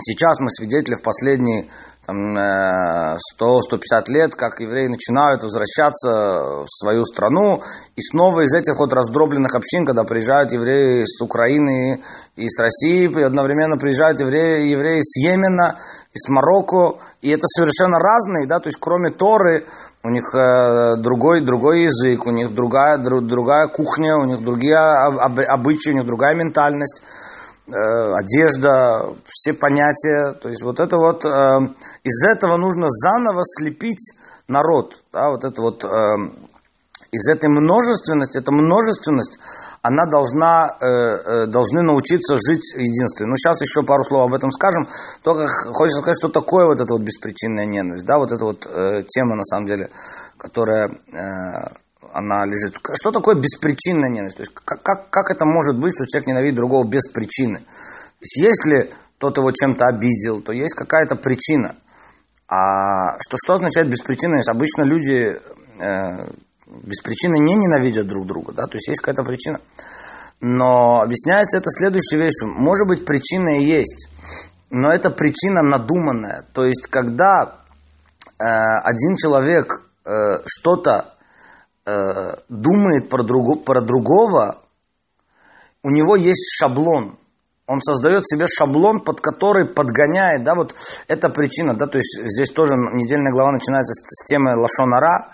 сейчас 0.00 0.40
мы 0.40 0.50
свидетели 0.50 0.94
в 0.94 1.02
последние 1.02 1.66
там, 2.06 2.36
100-150 2.36 3.18
э, 3.38 4.12
лет, 4.12 4.34
как 4.34 4.60
евреи 4.60 4.88
начинают 4.88 5.42
возвращаться 5.42 6.64
в 6.64 6.66
свою 6.66 7.04
страну, 7.04 7.62
и 7.94 8.02
снова 8.02 8.40
из 8.40 8.54
этих 8.54 8.78
вот 8.78 8.92
раздробленных 8.92 9.54
общин, 9.54 9.86
когда 9.86 10.04
приезжают 10.04 10.52
евреи 10.52 11.04
с 11.04 11.20
Украины 11.22 12.02
и 12.36 12.48
с 12.48 12.58
России, 12.60 13.08
и 13.08 13.22
одновременно 13.22 13.76
приезжают 13.76 14.20
евреи, 14.20 14.70
евреи 14.70 15.00
с 15.00 15.16
Йемена 15.16 15.78
и 16.12 16.18
с 16.18 16.28
Марокко, 16.28 16.98
и 17.20 17.30
это 17.30 17.46
совершенно 17.46 17.98
разные, 17.98 18.46
да, 18.46 18.58
то 18.58 18.68
есть 18.68 18.78
кроме 18.80 19.10
Торы, 19.10 19.64
у 20.04 20.10
них 20.10 20.34
э, 20.34 20.96
другой, 20.96 21.40
другой 21.42 21.84
язык, 21.84 22.26
у 22.26 22.32
них 22.32 22.52
другая, 22.52 22.98
друг, 22.98 23.24
другая 23.24 23.68
кухня, 23.68 24.16
у 24.16 24.24
них 24.24 24.42
другие 24.42 24.76
обычаи, 24.76 25.90
у 25.90 25.94
них 25.94 26.06
другая 26.06 26.34
ментальность. 26.34 27.04
Э, 27.68 28.14
одежда, 28.16 29.14
все 29.28 29.54
понятия. 29.54 30.32
То 30.32 30.48
есть 30.48 30.62
вот 30.62 30.80
это 30.80 30.96
вот, 30.96 31.24
э, 31.24 31.28
из 32.02 32.24
этого 32.24 32.56
нужно 32.56 32.88
заново 32.88 33.42
слепить 33.44 34.14
народ. 34.48 35.04
Да, 35.12 35.30
вот 35.30 35.44
это 35.44 35.62
вот, 35.62 35.84
э, 35.84 35.88
из 37.12 37.28
этой 37.28 37.48
множественности, 37.48 38.38
эта 38.38 38.50
множественность, 38.50 39.38
она 39.82 40.06
должна, 40.06 40.68
должны 41.48 41.82
научиться 41.82 42.36
жить 42.36 42.72
единственно. 42.74 43.30
Ну, 43.30 43.36
сейчас 43.36 43.60
еще 43.60 43.82
пару 43.82 44.04
слов 44.04 44.28
об 44.28 44.34
этом 44.34 44.52
скажем. 44.52 44.88
Только 45.22 45.48
хочется 45.48 46.00
сказать, 46.00 46.18
что 46.18 46.28
такое 46.28 46.66
вот 46.66 46.78
эта 46.80 46.94
вот 46.94 47.02
беспричинная 47.02 47.66
ненависть. 47.66 48.06
Да, 48.06 48.18
вот 48.18 48.30
эта 48.30 48.44
вот 48.44 48.60
тема, 49.08 49.34
на 49.34 49.42
самом 49.42 49.66
деле, 49.66 49.90
которая 50.38 50.88
она 52.12 52.44
лежит. 52.44 52.78
Что 52.94 53.10
такое 53.10 53.34
беспричинная 53.34 54.10
ненависть? 54.10 54.36
То 54.36 54.42
есть 54.42 54.52
как, 54.54 54.82
как, 54.82 55.10
как 55.10 55.30
это 55.30 55.44
может 55.44 55.78
быть, 55.78 55.94
что 55.94 56.06
человек 56.06 56.28
ненавидит 56.28 56.56
другого 56.56 56.86
без 56.86 57.08
причины? 57.08 57.58
То 57.58 58.20
есть 58.20 58.36
если 58.36 58.92
тот 59.18 59.38
его 59.38 59.50
чем-то 59.52 59.86
обидел, 59.86 60.40
то 60.40 60.52
есть 60.52 60.74
какая-то 60.74 61.16
причина. 61.16 61.76
А 62.48 63.18
что, 63.20 63.36
что 63.42 63.54
означает 63.54 63.88
беспричинность? 63.88 64.48
Обычно 64.48 64.82
люди 64.82 65.40
э, 65.78 66.28
без 66.66 67.00
причины 67.00 67.38
не 67.38 67.54
ненавидят 67.54 68.08
друг 68.08 68.26
друга, 68.26 68.52
да, 68.52 68.66
то 68.66 68.76
есть 68.76 68.88
есть 68.88 69.00
какая-то 69.00 69.22
причина. 69.22 69.60
Но 70.40 71.00
объясняется 71.00 71.56
это 71.56 71.70
следующей 71.70 72.16
вещью. 72.16 72.48
Может 72.48 72.88
быть, 72.88 73.04
причина 73.04 73.60
и 73.60 73.64
есть, 73.64 74.08
но 74.70 74.92
это 74.92 75.10
причина 75.10 75.62
надуманная. 75.62 76.44
То 76.52 76.66
есть, 76.66 76.88
когда 76.88 77.60
э, 78.38 78.44
один 78.44 79.16
человек 79.16 79.82
э, 80.04 80.42
что-то 80.46 81.14
э, 81.86 82.34
думает 82.48 83.08
про, 83.08 83.22
другу, 83.22 83.56
про 83.56 83.80
другого, 83.80 84.58
у 85.82 85.90
него 85.90 86.16
есть 86.16 86.56
шаблон. 86.58 87.18
Он 87.66 87.80
создает 87.80 88.26
себе 88.26 88.46
шаблон, 88.46 89.00
под 89.00 89.20
который 89.20 89.66
подгоняет, 89.66 90.42
да, 90.44 90.54
вот 90.54 90.74
эта 91.08 91.28
причина, 91.28 91.74
да, 91.74 91.86
то 91.86 91.98
есть 91.98 92.20
здесь 92.22 92.50
тоже 92.50 92.74
недельная 92.74 93.32
глава 93.32 93.52
начинается 93.52 93.92
с, 93.92 94.22
с 94.22 94.26
темы 94.26 94.56
Лашонара, 94.56 95.28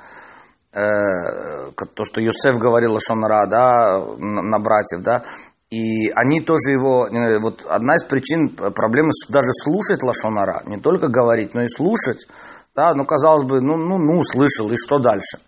э, 0.73 1.73
то, 1.95 2.05
что 2.05 2.21
Юсеф 2.21 2.59
говорил 2.59 2.95
Лашонара, 2.95 3.47
да, 3.47 3.99
на, 4.19 4.43
на 4.43 4.59
братьев, 4.59 5.03
да, 5.03 5.25
и 5.71 6.09
они 6.15 6.41
тоже 6.41 6.71
его, 6.73 7.09
вот 7.41 7.67
одна 7.69 7.97
из 7.97 8.05
причин 8.05 8.49
проблемы 8.51 9.11
даже 9.29 9.53
слушать 9.53 10.03
Лашонара, 10.03 10.63
не 10.67 10.79
только 10.79 11.09
говорить, 11.09 11.55
но 11.55 11.63
и 11.63 11.69
слушать, 11.69 12.27
да, 12.75 12.95
ну, 12.95 13.05
казалось 13.05 13.45
бы, 13.45 13.61
ну, 13.61 13.77
ну, 13.77 13.99
ну, 13.99 14.19
услышал, 14.19 14.71
и 14.71 14.77
что 14.77 14.99
дальше? 14.99 15.39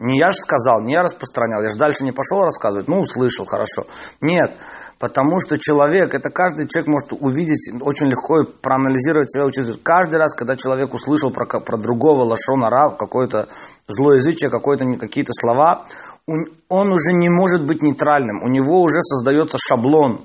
Не 0.00 0.18
я 0.18 0.30
же 0.30 0.36
сказал, 0.36 0.80
не 0.80 0.94
я 0.94 1.02
распространял, 1.02 1.62
я 1.62 1.68
же 1.68 1.76
дальше 1.76 2.04
не 2.04 2.12
пошел 2.12 2.42
рассказывать, 2.42 2.88
ну, 2.88 3.00
услышал, 3.00 3.44
хорошо. 3.44 3.84
Нет, 4.22 4.50
потому 4.98 5.40
что 5.40 5.58
человек, 5.58 6.14
это 6.14 6.30
каждый 6.30 6.66
человек 6.66 6.88
может 6.88 7.12
увидеть, 7.12 7.70
очень 7.82 8.06
легко 8.06 8.44
проанализировать 8.62 9.30
себя, 9.30 9.44
учиться. 9.44 9.78
Каждый 9.82 10.16
раз, 10.16 10.34
когда 10.34 10.56
человек 10.56 10.94
услышал 10.94 11.30
про, 11.30 11.44
про 11.44 11.76
другого 11.76 12.24
лошона 12.24 12.70
ра, 12.70 12.96
какое-то 12.98 13.48
злоязычие, 13.88 14.48
какое-то, 14.48 14.86
какие-то 14.96 15.32
слова, 15.38 15.84
он 16.26 16.92
уже 16.92 17.12
не 17.12 17.28
может 17.28 17.66
быть 17.66 17.82
нейтральным, 17.82 18.42
у 18.42 18.48
него 18.48 18.80
уже 18.80 19.02
создается 19.02 19.58
шаблон, 19.58 20.22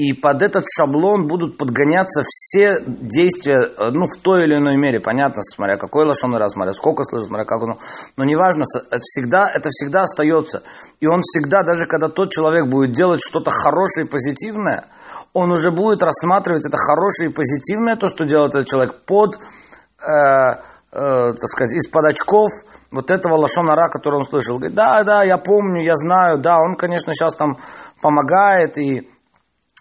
и 0.00 0.14
под 0.14 0.40
этот 0.40 0.64
шаблон 0.66 1.26
будут 1.26 1.58
подгоняться 1.58 2.22
все 2.24 2.80
действия, 2.86 3.60
э, 3.60 3.90
ну, 3.90 4.06
в 4.06 4.16
той 4.22 4.44
или 4.44 4.56
иной 4.56 4.78
мере, 4.78 4.98
понятно, 4.98 5.42
смотря 5.42 5.76
какой 5.76 6.06
лошон 6.06 6.34
раз, 6.36 6.52
смотря 6.52 6.72
сколько 6.72 7.04
слышит, 7.04 7.28
смотря 7.28 7.44
как 7.44 7.60
он, 7.60 7.78
но 8.16 8.24
неважно, 8.24 8.64
это 8.90 9.02
всегда, 9.02 9.50
это 9.50 9.68
всегда 9.68 10.04
остается. 10.04 10.62
И 11.00 11.06
он 11.06 11.20
всегда, 11.20 11.62
даже 11.62 11.84
когда 11.84 12.08
тот 12.08 12.30
человек 12.30 12.66
будет 12.66 12.92
делать 12.92 13.20
что-то 13.22 13.50
хорошее 13.50 14.06
и 14.06 14.08
позитивное, 14.08 14.86
он 15.34 15.52
уже 15.52 15.70
будет 15.70 16.02
рассматривать 16.02 16.64
это 16.64 16.78
хорошее 16.78 17.30
и 17.30 17.32
позитивное, 17.32 17.96
то, 17.96 18.06
что 18.06 18.24
делает 18.24 18.54
этот 18.54 18.68
человек, 18.68 18.94
под, 19.04 19.36
э, 19.36 20.08
э, 20.08 21.32
так 21.32 21.46
сказать, 21.46 21.74
из-под 21.74 22.06
очков 22.06 22.50
вот 22.90 23.10
этого 23.10 23.34
лошонара, 23.36 23.90
который 23.90 24.16
он 24.16 24.24
слышал. 24.24 24.56
Говорит, 24.56 24.74
да, 24.74 25.04
да, 25.04 25.24
я 25.24 25.36
помню, 25.36 25.84
я 25.84 25.94
знаю, 25.94 26.38
да, 26.38 26.56
он, 26.56 26.76
конечно, 26.76 27.12
сейчас 27.12 27.36
там 27.36 27.58
помогает 28.00 28.78
и, 28.78 29.06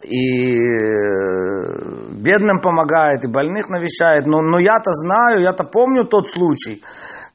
и 0.03 0.57
э, 0.57 2.11
бедным 2.11 2.61
помогает, 2.61 3.23
и 3.25 3.27
больных 3.27 3.69
навещает, 3.69 4.25
но, 4.25 4.41
но 4.41 4.59
я-то 4.59 4.91
знаю, 4.91 5.41
я-то 5.41 5.63
помню 5.63 6.05
тот 6.05 6.29
случай. 6.29 6.81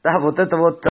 Да, 0.03 0.19
вот 0.19 0.39
это 0.39 0.57
вот 0.57 0.83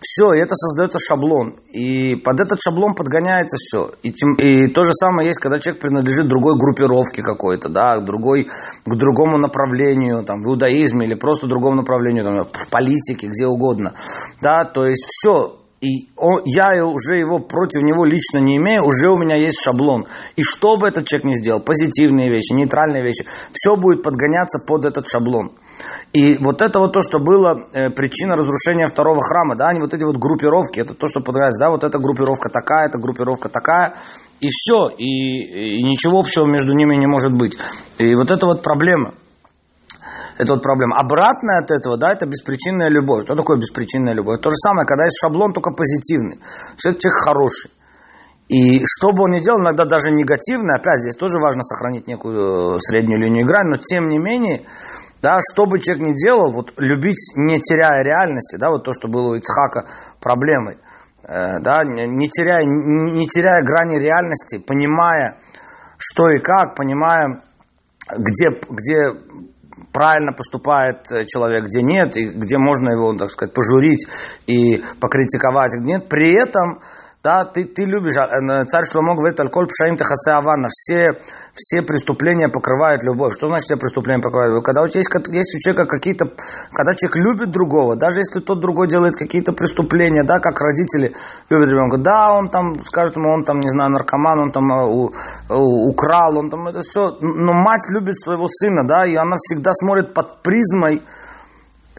все, 0.00 0.32
и 0.34 0.40
это 0.40 0.54
создается 0.54 0.98
шаблон. 0.98 1.56
И 1.72 2.16
под 2.16 2.40
этот 2.40 2.60
шаблон 2.62 2.94
подгоняется 2.94 3.56
все. 3.56 3.92
И, 4.02 4.12
тем, 4.12 4.34
и 4.34 4.66
то 4.66 4.84
же 4.84 4.92
самое 4.92 5.28
есть, 5.28 5.40
когда 5.40 5.58
человек 5.58 5.82
принадлежит 5.82 6.28
другой 6.28 6.56
группировке 6.56 7.22
какой-то, 7.22 7.68
да, 7.68 7.98
к, 7.98 8.04
другой, 8.04 8.48
к 8.84 8.94
другому 8.94 9.38
направлению, 9.38 10.24
там, 10.24 10.42
в 10.42 10.48
иудаизме 10.48 11.06
или 11.06 11.14
просто 11.14 11.46
другому 11.46 11.76
направлению, 11.76 12.24
там, 12.24 12.44
в 12.44 12.68
политике, 12.68 13.28
где 13.28 13.46
угодно. 13.46 13.94
Да, 14.40 14.64
то 14.64 14.86
есть 14.86 15.06
все, 15.06 15.56
и 15.80 16.08
он, 16.16 16.42
я 16.44 16.84
уже 16.84 17.18
его 17.18 17.38
против 17.38 17.82
него 17.82 18.04
лично 18.04 18.38
не 18.38 18.56
имею, 18.56 18.84
уже 18.84 19.10
у 19.10 19.16
меня 19.16 19.36
есть 19.36 19.60
шаблон. 19.60 20.06
И 20.34 20.42
что 20.42 20.76
бы 20.76 20.88
этот 20.88 21.06
человек 21.06 21.26
ни 21.26 21.34
сделал, 21.34 21.60
позитивные 21.60 22.30
вещи, 22.30 22.52
нейтральные 22.52 23.04
вещи, 23.04 23.24
все 23.52 23.76
будет 23.76 24.02
подгоняться 24.02 24.58
под 24.58 24.84
этот 24.84 25.08
шаблон. 25.08 25.52
И 26.12 26.36
вот 26.40 26.62
это 26.62 26.80
вот 26.80 26.92
то, 26.92 27.00
что 27.00 27.20
было 27.20 27.68
э, 27.72 27.90
причина 27.90 28.34
разрушения 28.34 28.88
второго 28.88 29.22
храма, 29.22 29.54
да, 29.54 29.68
они 29.68 29.80
вот 29.80 29.94
эти 29.94 30.04
вот 30.04 30.16
группировки, 30.16 30.80
это 30.80 30.94
то, 30.94 31.06
что 31.06 31.20
подразумевается, 31.20 31.60
да, 31.60 31.70
вот 31.70 31.84
эта 31.84 31.98
группировка 31.98 32.48
такая, 32.48 32.88
эта 32.88 32.98
группировка 32.98 33.48
такая, 33.48 33.94
и 34.40 34.48
все, 34.48 34.88
и, 34.88 35.76
и 35.78 35.82
ничего 35.84 36.18
общего 36.18 36.44
между 36.46 36.72
ними 36.72 36.96
не 36.96 37.06
может 37.06 37.32
быть. 37.32 37.56
И 37.98 38.14
вот 38.16 38.32
это 38.32 38.46
вот 38.46 38.62
проблема. 38.62 39.14
Это 40.38 40.54
вот 40.54 40.62
проблема. 40.62 40.96
Обратное 40.96 41.58
от 41.58 41.70
этого, 41.72 41.96
да, 41.96 42.12
это 42.12 42.26
беспричинная 42.26 42.88
любовь. 42.88 43.24
Что 43.24 43.34
такое 43.34 43.58
беспричинная 43.58 44.14
любовь? 44.14 44.40
То 44.40 44.50
же 44.50 44.56
самое, 44.56 44.86
когда 44.86 45.04
есть 45.04 45.18
шаблон, 45.20 45.52
только 45.52 45.72
позитивный. 45.72 46.38
Что 46.76 46.90
это 46.90 47.00
человек 47.00 47.22
хороший. 47.22 47.70
И 48.48 48.84
что 48.86 49.12
бы 49.12 49.24
он 49.24 49.32
ни 49.32 49.40
делал, 49.40 49.60
иногда 49.60 49.84
даже 49.84 50.10
негативный, 50.10 50.76
опять 50.76 51.00
здесь 51.00 51.16
тоже 51.16 51.38
важно 51.38 51.62
сохранить 51.62 52.06
некую 52.06 52.76
э, 52.76 52.80
среднюю 52.80 53.20
линию 53.20 53.44
игры, 53.44 53.62
но 53.64 53.76
тем 53.76 54.08
не 54.08 54.18
менее, 54.18 54.62
да, 55.20 55.40
что 55.40 55.66
бы 55.66 55.80
человек 55.80 56.06
ни 56.06 56.14
делал, 56.14 56.52
вот 56.52 56.72
любить, 56.78 57.32
не 57.36 57.60
теряя 57.60 58.02
реальности, 58.02 58.56
да, 58.56 58.70
вот 58.70 58.84
то, 58.84 58.92
что 58.94 59.06
было 59.08 59.32
у 59.32 59.34
Ицхака 59.34 59.84
проблемой, 60.20 60.78
э, 61.24 61.60
да, 61.60 61.84
не 61.84 62.28
теряя, 62.28 62.64
не 62.64 63.26
теряя 63.26 63.62
грани 63.62 63.98
реальности, 63.98 64.56
понимая, 64.56 65.36
что 65.98 66.30
и 66.30 66.38
как, 66.38 66.74
понимая, 66.74 67.42
где, 68.16 68.58
где 68.70 69.12
правильно 69.92 70.32
поступает 70.32 71.06
человек, 71.26 71.64
где 71.64 71.82
нет, 71.82 72.16
и 72.16 72.28
где 72.28 72.58
можно 72.58 72.90
его, 72.90 73.12
так 73.14 73.30
сказать, 73.30 73.54
пожурить 73.54 74.06
и 74.46 74.82
покритиковать, 75.00 75.74
где 75.76 75.92
нет. 75.94 76.08
При 76.08 76.32
этом 76.32 76.80
да, 77.22 77.44
ты, 77.44 77.64
ты 77.64 77.84
любишь, 77.84 78.16
а, 78.16 78.26
э, 78.26 78.64
царь 78.66 78.84
Шломо 78.84 79.16
говорит, 79.16 79.40
аль-коль 79.40 79.66
пшаим 79.66 79.96
техасе 79.96 80.30
аванна, 80.32 80.68
все, 80.70 81.20
все 81.52 81.82
преступления 81.82 82.48
покрывают 82.48 83.02
любовь. 83.02 83.34
Что 83.34 83.48
значит 83.48 83.66
все 83.66 83.76
преступления 83.76 84.22
покрывают 84.22 84.52
любовь? 84.52 84.64
Когда 84.64 84.82
у 84.82 84.88
тебя 84.88 85.00
есть, 85.00 85.10
есть 85.28 85.56
у 85.56 85.58
человека 85.58 85.86
какие-то, 85.86 86.30
когда 86.72 86.94
человек 86.94 87.16
любит 87.16 87.50
другого, 87.50 87.96
даже 87.96 88.20
если 88.20 88.38
тот 88.38 88.60
другой 88.60 88.88
делает 88.88 89.16
какие-то 89.16 89.52
преступления, 89.52 90.22
да, 90.22 90.38
как 90.38 90.60
родители 90.60 91.12
любят 91.50 91.68
ребенка, 91.68 91.98
да, 91.98 92.32
он 92.32 92.50
там, 92.50 92.78
скажет 92.84 93.16
ему, 93.16 93.30
он 93.30 93.44
там, 93.44 93.58
не 93.58 93.68
знаю, 93.68 93.90
наркоман, 93.90 94.38
он 94.38 94.52
там 94.52 94.72
э, 94.72 94.84
у, 94.86 95.12
у, 95.50 95.90
украл, 95.90 96.38
он 96.38 96.50
там, 96.50 96.68
это 96.68 96.82
все, 96.82 97.16
но 97.20 97.52
мать 97.52 97.90
любит 97.90 98.16
своего 98.16 98.46
сына, 98.46 98.86
да, 98.86 99.04
и 99.04 99.16
она 99.16 99.34
всегда 99.36 99.72
смотрит 99.72 100.14
под 100.14 100.42
призмой, 100.42 101.02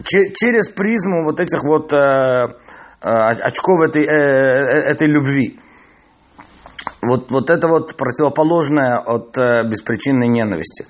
через 0.01 0.69
призму 0.69 1.25
вот 1.25 1.41
этих 1.41 1.61
вот 1.65 1.91
э, 1.91 1.99
Э, 1.99 2.55
очков 3.01 3.81
этой, 3.81 4.03
э, 4.03 4.09
э, 4.09 4.91
этой 4.91 5.07
любви. 5.07 5.59
Вот, 7.01 7.31
вот 7.31 7.49
это 7.49 7.67
вот 7.67 7.95
противоположное 7.95 8.97
от 8.97 9.37
э, 9.37 9.63
беспричинной 9.63 10.27
ненависти. 10.27 10.85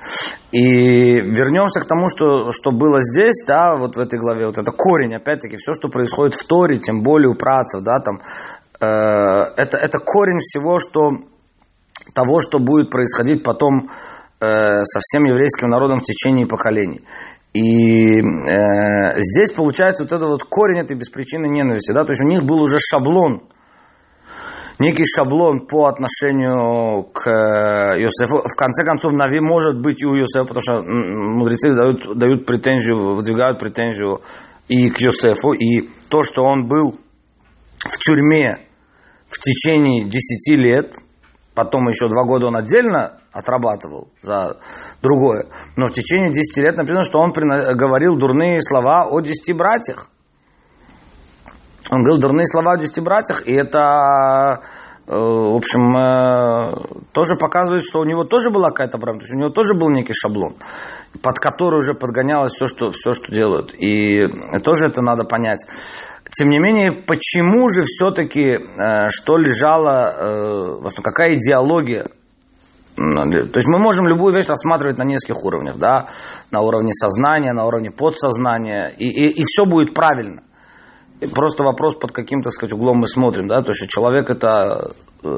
И 0.52 1.22
вернемся 1.22 1.82
к 1.82 1.86
тому, 1.86 2.10
что, 2.10 2.52
что 2.52 2.72
было 2.72 3.02
здесь, 3.02 3.44
да, 3.46 3.76
вот 3.76 3.96
в 3.96 4.00
этой 4.00 4.18
главе, 4.20 4.48
вот 4.48 4.58
это 4.58 4.72
корень, 4.72 5.16
опять-таки, 5.16 5.58
все, 5.58 5.74
что 5.74 5.88
происходит 5.90 6.34
в 6.34 6.44
Торе, 6.46 6.78
тем 6.78 7.04
более 7.04 7.30
у 7.30 7.36
працев, 7.36 7.82
да, 7.82 8.00
там, 8.00 8.22
э, 8.80 8.86
это, 9.56 9.78
это 9.78 10.00
корень 10.00 10.40
всего, 10.40 10.80
что, 10.80 11.12
того, 12.14 12.40
что 12.40 12.58
будет 12.58 12.90
происходить 12.90 13.44
потом 13.44 13.90
э, 14.40 14.84
со 14.84 15.00
всем 15.00 15.26
еврейским 15.26 15.70
народом 15.70 16.00
в 16.00 16.04
течение 16.04 16.48
поколений. 16.48 17.04
И 17.60 18.22
э, 18.22 19.20
здесь 19.20 19.52
получается 19.52 20.04
вот 20.04 20.14
это 20.14 20.26
вот 20.28 20.44
корень 20.46 20.80
этой 20.80 20.96
беспричинной 20.96 21.50
ненависти, 21.50 21.92
да, 21.92 22.06
то 22.06 22.12
есть 22.12 22.22
у 22.22 22.28
них 22.28 22.46
был 22.46 22.62
уже 22.62 22.78
шаблон, 22.80 23.44
некий 24.80 25.04
шаблон 25.06 25.68
по 25.68 25.88
отношению 25.88 27.04
к 27.12 27.28
э. 27.28 28.00
В 28.00 28.56
конце 28.56 28.86
концов, 28.86 29.12
Нави 29.12 29.42
может 29.42 29.82
быть 29.82 30.02
и 30.02 30.06
у 30.06 30.16
Иосифа, 30.16 30.46
потому 30.46 30.62
что 30.62 30.82
мудрецы 30.82 31.74
дают, 31.74 32.18
дают 32.18 32.46
претензию, 32.46 33.16
выдвигают 33.16 33.60
претензию 33.60 34.22
и 34.70 34.90
к 34.90 35.02
Иосифу, 35.02 35.52
и 35.52 35.90
то, 36.08 36.24
что 36.24 36.46
он 36.46 36.68
был 36.68 36.98
в 37.80 37.98
тюрьме 37.98 38.60
в 39.28 39.38
течение 39.40 40.06
10 40.06 40.58
лет, 40.58 40.96
потом 41.56 41.90
еще 41.90 42.08
два 42.08 42.24
года 42.24 42.48
он 42.48 42.56
отдельно 42.56 43.19
отрабатывал 43.32 44.10
за 44.22 44.58
другое. 45.02 45.46
Но 45.76 45.88
в 45.88 45.92
течение 45.92 46.34
10 46.34 46.58
лет 46.58 46.78
написано, 46.78 47.04
что 47.04 47.20
он 47.20 47.32
говорил 47.32 48.16
дурные 48.16 48.62
слова 48.62 49.08
о 49.10 49.20
10 49.22 49.56
братьях. 49.56 50.10
Он 51.92 52.04
говорил 52.04 52.20
дурные 52.20 52.46
слова 52.46 52.74
о 52.74 52.78
10 52.78 53.04
братьях, 53.04 53.48
и 53.48 53.54
это, 53.54 54.62
э, 55.08 55.12
в 55.12 55.56
общем, 55.56 55.98
э, 55.98 56.76
тоже 57.14 57.36
показывает, 57.36 57.84
что 57.84 58.00
у 58.00 58.04
него 58.04 58.26
тоже 58.26 58.52
была 58.52 58.70
какая-то 58.70 59.00
правда, 59.00 59.22
то 59.22 59.26
есть 59.26 59.34
у 59.34 59.40
него 59.40 59.50
тоже 59.50 59.74
был 59.74 59.90
некий 59.90 60.14
шаблон, 60.14 60.56
под 61.24 61.40
который 61.40 61.80
уже 61.80 61.96
подгонялось 61.96 62.54
все, 62.54 62.68
что, 62.68 62.92
все, 62.92 63.14
что 63.14 63.34
делают. 63.34 63.74
И 63.74 64.28
тоже 64.64 64.86
это 64.86 65.02
надо 65.02 65.24
понять. 65.24 65.66
Тем 66.30 66.50
не 66.50 66.60
менее, 66.60 66.92
почему 66.92 67.70
же 67.70 67.84
все-таки, 67.86 68.60
э, 68.60 69.10
что 69.10 69.38
лежало, 69.38 70.80
какая 71.02 71.36
идеология 71.36 72.06
то 73.00 73.60
есть 73.60 73.68
мы 73.68 73.80
можем 73.80 74.08
любую 74.08 74.34
вещь 74.34 74.48
рассматривать 74.48 74.98
на 74.98 75.04
нескольких 75.04 75.46
уровнях, 75.46 75.78
да, 75.78 76.08
на 76.52 76.62
уровне 76.62 76.92
сознания, 76.94 77.54
на 77.54 77.66
уровне 77.66 77.92
подсознания, 77.92 78.92
и, 78.98 79.08
и, 79.08 79.30
и 79.30 79.44
все 79.46 79.66
будет 79.66 79.94
правильно. 79.94 80.44
И 81.22 81.28
просто 81.28 81.64
вопрос, 81.64 81.96
под 81.96 82.12
каким, 82.12 82.42
так 82.42 82.52
сказать, 82.52 82.74
углом 82.74 82.98
мы 82.98 83.08
смотрим, 83.08 83.48
да, 83.48 83.62
то 83.62 83.72
есть 83.72 83.90
человек 83.90 84.30
это 84.30 84.92
э, 85.24 85.30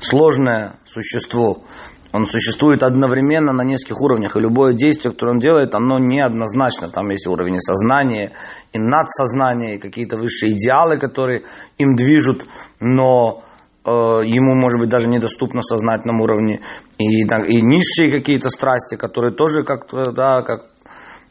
сложное 0.00 0.74
существо, 0.84 1.64
он 2.12 2.26
существует 2.26 2.84
одновременно 2.84 3.52
на 3.52 3.62
нескольких 3.62 4.00
уровнях, 4.00 4.36
и 4.36 4.40
любое 4.40 4.72
действие, 4.72 5.12
которое 5.12 5.32
он 5.32 5.40
делает, 5.40 5.74
оно 5.74 5.98
неоднозначно. 5.98 6.88
Там 6.88 7.10
есть 7.10 7.26
уровень 7.26 7.58
сознания, 7.58 8.30
и 8.72 8.78
надсознания, 8.78 9.74
и 9.74 9.78
какие-то 9.78 10.16
высшие 10.16 10.52
идеалы, 10.52 10.96
которые 10.98 11.42
им 11.76 11.96
движут, 11.96 12.46
но 12.78 13.42
ему, 13.86 14.54
может 14.54 14.80
быть, 14.80 14.88
даже 14.88 15.08
недоступно 15.08 15.60
в 15.60 15.64
сознательном 15.64 16.20
уровне, 16.20 16.60
и, 16.98 17.22
и 17.22 17.62
низшие 17.62 18.10
какие-то 18.10 18.48
страсти, 18.48 18.96
которые 18.96 19.34
тоже 19.34 19.62
как 19.62 19.86
да, 20.14 20.42
как 20.42 20.66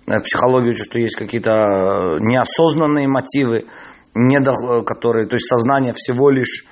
э, 0.08 0.20
психология 0.20 0.70
учит, 0.70 0.86
что 0.86 1.00
есть 1.00 1.16
какие-то 1.16 1.52
э, 1.52 2.18
неосознанные 2.20 3.08
мотивы, 3.08 3.66
которые, 4.86 5.26
то 5.26 5.36
есть 5.36 5.48
сознание 5.48 5.94
всего 5.96 6.30
лишь 6.30 6.66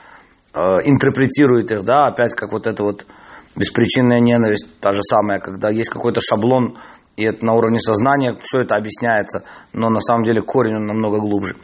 э, 0.53 0.59
интерпретирует 0.85 1.71
их, 1.71 1.83
да, 1.83 2.07
опять 2.07 2.35
как 2.35 2.51
вот 2.51 2.67
эта 2.67 2.83
вот 2.83 3.07
беспричинная 3.55 4.19
ненависть, 4.19 4.79
та 4.79 4.91
же 4.91 5.01
самая, 5.01 5.39
когда 5.39 5.69
есть 5.71 5.89
какой-то 5.89 6.21
шаблон, 6.21 6.77
и 7.17 7.23
это 7.23 7.43
на 7.45 7.53
уровне 7.53 7.79
сознания 7.79 8.37
все 8.41 8.61
это 8.61 8.75
объясняется, 8.75 9.43
но 9.73 9.89
на 9.89 9.99
самом 9.99 10.23
деле 10.23 10.41
корень 10.41 10.75
он 10.75 10.85
намного 10.85 11.19
глубже. 11.19 11.55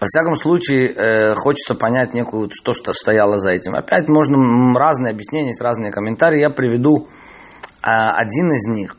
Во 0.00 0.06
всяком 0.06 0.36
случае, 0.36 0.92
э, 0.92 1.34
хочется 1.34 1.74
понять 1.74 2.14
некую, 2.14 2.50
что, 2.52 2.72
что 2.72 2.92
стояло 2.92 3.38
за 3.38 3.50
этим. 3.50 3.74
Опять 3.74 4.08
можно 4.08 4.78
разные 4.78 5.12
объяснения, 5.12 5.48
есть 5.48 5.62
разные 5.62 5.92
комментарии. 5.92 6.40
Я 6.40 6.50
приведу 6.50 7.06
э, 7.06 7.86
один 7.86 8.52
из 8.52 8.68
них. 8.68 8.96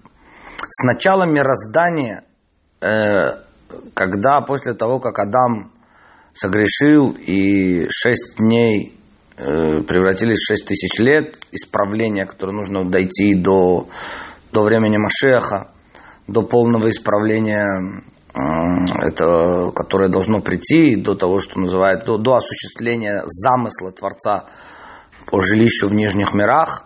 С 0.69 0.83
начала 0.83 1.25
мироздания, 1.25 2.23
э, 2.81 3.35
когда 3.93 4.41
после 4.41 4.73
того, 4.73 4.99
как 4.99 5.19
Адам 5.19 5.71
согрешил 6.33 7.15
и 7.17 7.87
шесть 7.89 8.37
дней 8.37 8.93
превратились 9.37 10.37
в 10.37 10.47
шесть 10.47 10.65
тысяч 10.65 10.97
лет, 10.99 11.37
исправления, 11.51 12.25
которое 12.25 12.53
нужно 12.53 12.85
дойти 12.85 13.35
до, 13.35 13.89
до 14.53 14.63
времени 14.63 14.95
Машеха, 14.95 15.71
до 16.27 16.41
полного 16.41 16.89
исправления 16.89 18.01
это, 18.35 19.71
которое 19.73 20.09
должно 20.09 20.41
прийти 20.41 20.95
до 20.95 21.15
того, 21.15 21.39
что 21.39 21.59
называют, 21.59 22.05
до, 22.05 22.17
до 22.17 22.35
осуществления 22.35 23.23
замысла 23.25 23.91
Творца 23.91 24.45
по 25.27 25.39
жилищу 25.41 25.87
в 25.87 25.93
нижних 25.93 26.33
мирах, 26.33 26.85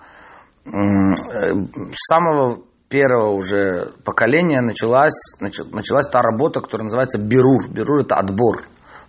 с 0.65 2.07
самого 2.07 2.62
первого 2.88 3.31
уже 3.31 3.93
поколения 4.03 4.62
началась, 4.62 5.35
началась 5.39 6.07
та 6.07 6.21
работа, 6.21 6.62
которая 6.62 6.85
называется 6.85 7.17
бирур. 7.17 7.67
Бирур– 7.69 7.99
это 8.01 8.15
отбор, 8.15 8.63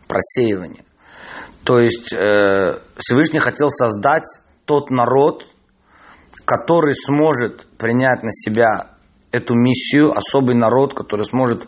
просеивание. 0.08 0.84
То 1.64 1.78
есть 1.78 2.12
э, 2.12 2.78
Всевышний 2.96 3.38
хотел 3.38 3.68
создать 3.68 4.40
тот 4.64 4.90
народ, 4.90 5.44
который 6.46 6.94
сможет 6.94 7.66
принять 7.76 8.22
на 8.22 8.32
себя 8.32 8.92
эту 9.30 9.54
миссию, 9.54 10.16
особый 10.16 10.54
народ, 10.54 10.94
который 10.94 11.24
сможет 11.24 11.64
э, 11.64 11.66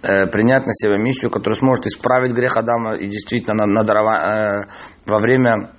принять 0.00 0.66
на 0.66 0.72
себя 0.72 0.96
миссию, 0.96 1.30
который 1.30 1.54
сможет 1.54 1.86
исправить 1.86 2.32
грех 2.32 2.56
Адама 2.56 2.94
и 2.94 3.06
действительно 3.06 3.54
на, 3.54 3.66
на 3.66 3.84
дарова, 3.84 4.14
э, 4.14 4.66
во 5.06 5.18
время 5.18 5.70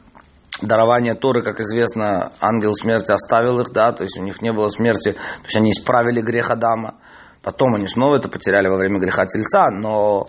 дарования 0.61 1.15
Торы, 1.15 1.41
как 1.41 1.59
известно, 1.59 2.31
ангел 2.39 2.73
смерти 2.73 3.11
оставил 3.11 3.59
их, 3.59 3.71
да, 3.71 3.91
то 3.91 4.03
есть 4.03 4.17
у 4.19 4.23
них 4.23 4.41
не 4.41 4.51
было 4.51 4.69
смерти, 4.69 5.13
то 5.13 5.45
есть 5.45 5.57
они 5.57 5.71
исправили 5.71 6.21
грех 6.21 6.51
Адама. 6.51 6.95
Потом 7.41 7.75
они 7.75 7.87
снова 7.87 8.17
это 8.17 8.27
потеряли 8.27 8.67
во 8.67 8.75
время 8.75 8.99
греха 8.99 9.25
Тельца, 9.25 9.69
но 9.71 10.27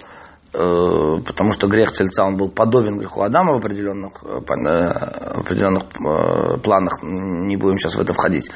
э, 0.52 1.16
потому 1.26 1.52
что 1.52 1.66
грех 1.66 1.90
Тельца, 1.92 2.24
он 2.24 2.36
был 2.36 2.48
подобен 2.48 2.98
греху 2.98 3.22
Адама 3.22 3.54
в 3.54 3.56
определенных, 3.56 4.22
э, 4.22 4.40
в 4.40 5.40
определенных 5.40 5.82
э, 5.98 6.58
планах, 6.58 7.02
не 7.02 7.56
будем 7.56 7.78
сейчас 7.78 7.96
в 7.96 8.00
это 8.00 8.12
входить. 8.12 8.50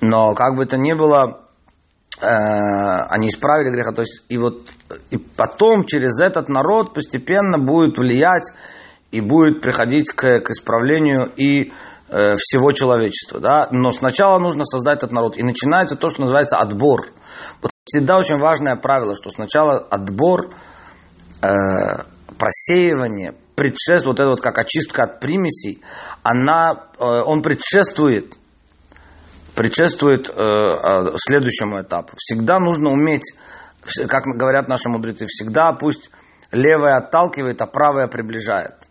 Но 0.00 0.34
как 0.34 0.56
бы 0.56 0.62
это 0.62 0.78
ни 0.78 0.94
было, 0.94 1.38
э, 1.38 1.47
они 2.20 3.28
исправили 3.28 3.70
греха, 3.70 3.92
то 3.92 4.02
есть 4.02 4.22
и 4.28 4.38
вот 4.38 4.68
и 5.10 5.16
потом 5.18 5.84
через 5.84 6.20
этот 6.20 6.48
народ 6.48 6.94
постепенно 6.94 7.58
будет 7.58 7.98
влиять 7.98 8.50
и 9.10 9.20
будет 9.20 9.60
приходить 9.60 10.10
к, 10.10 10.40
к 10.40 10.50
исправлению 10.50 11.30
и 11.36 11.72
э, 12.08 12.34
всего 12.36 12.72
человечества. 12.72 13.40
Да? 13.40 13.68
Но 13.70 13.92
сначала 13.92 14.38
нужно 14.38 14.64
создать 14.64 14.98
этот 14.98 15.12
народ. 15.12 15.36
И 15.36 15.42
начинается 15.42 15.96
то, 15.96 16.08
что 16.08 16.22
называется 16.22 16.58
отбор. 16.58 17.06
Вот 17.62 17.70
всегда 17.84 18.18
очень 18.18 18.38
важное 18.38 18.76
правило, 18.76 19.14
что 19.14 19.30
сначала 19.30 19.78
отбор, 19.78 20.50
э, 21.42 21.48
просеивание, 22.36 23.34
предшествует, 23.54 24.18
вот 24.18 24.20
это 24.20 24.30
вот 24.30 24.40
как 24.40 24.58
очистка 24.58 25.04
от 25.04 25.20
примесей, 25.20 25.82
она, 26.22 26.86
э, 26.98 27.04
он 27.04 27.42
предшествует 27.42 28.37
предшествует 29.58 30.30
э, 30.30 30.32
э 30.32 31.16
следующему 31.16 31.82
этапу. 31.82 32.12
Всегда 32.16 32.60
нужно 32.60 32.90
уметь, 32.90 33.34
как 34.08 34.22
говорят 34.24 34.68
наши 34.68 34.88
мудрецы, 34.88 35.26
всегда 35.26 35.72
пусть 35.72 36.12
левое 36.52 36.96
отталкивает, 36.96 37.60
а 37.60 37.66
правое 37.66 38.06
приближает. 38.06 38.88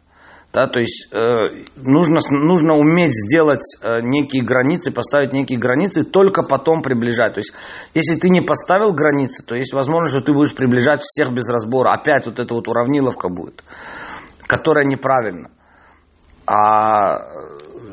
Да, 0.51 0.67
то 0.67 0.81
есть 0.81 1.07
э, 1.13 1.63
нужно, 1.77 2.19
нужно 2.31 2.73
уметь 2.73 3.13
сделать 3.13 3.77
э, 3.81 4.01
некие 4.01 4.43
границы, 4.43 4.91
поставить 4.91 5.31
некие 5.31 5.57
границы, 5.57 6.03
только 6.03 6.43
потом 6.43 6.81
приближать. 6.81 7.35
То 7.35 7.39
есть, 7.39 7.53
если 7.93 8.17
ты 8.17 8.29
не 8.29 8.41
поставил 8.41 8.91
границы, 8.91 9.43
то 9.45 9.55
есть 9.55 9.71
возможность, 9.71 10.15
что 10.15 10.21
ты 10.21 10.33
будешь 10.33 10.53
приближать 10.53 11.01
всех 11.01 11.31
без 11.31 11.47
разбора. 11.47 11.93
Опять 11.93 12.25
вот 12.25 12.39
эта 12.39 12.53
вот 12.53 12.67
уравниловка 12.67 13.29
будет, 13.29 13.63
которая 14.47 14.85
неправильна. 14.85 15.49
А 16.45 17.19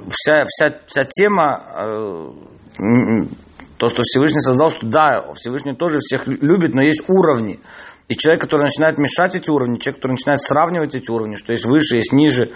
вся, 0.09 0.45
вся, 0.47 0.75
вся 0.87 1.05
тема, 1.05 1.63
э, 1.77 2.54
то, 2.77 3.89
что 3.89 4.03
Всевышний 4.03 4.41
создал, 4.41 4.71
что 4.71 4.87
да, 4.87 5.33
Всевышний 5.35 5.75
тоже 5.75 5.99
всех 5.99 6.27
любит, 6.27 6.75
но 6.75 6.83
есть 6.83 7.09
уровни. 7.09 7.61
И 8.09 8.17
человек, 8.17 8.43
который 8.43 8.63
начинает 8.63 8.99
мешать 8.99 9.35
эти 9.35 9.51
уровни, 9.51 9.79
человек, 9.79 9.97
который 9.97 10.13
начинает 10.13 10.41
сравнивать 10.41 10.95
эти 10.95 11.11
уровни, 11.11 11.37
что 11.37 11.53
есть 11.53 11.65
выше, 11.65 11.97
есть 11.97 12.13
ниже, 12.13 12.51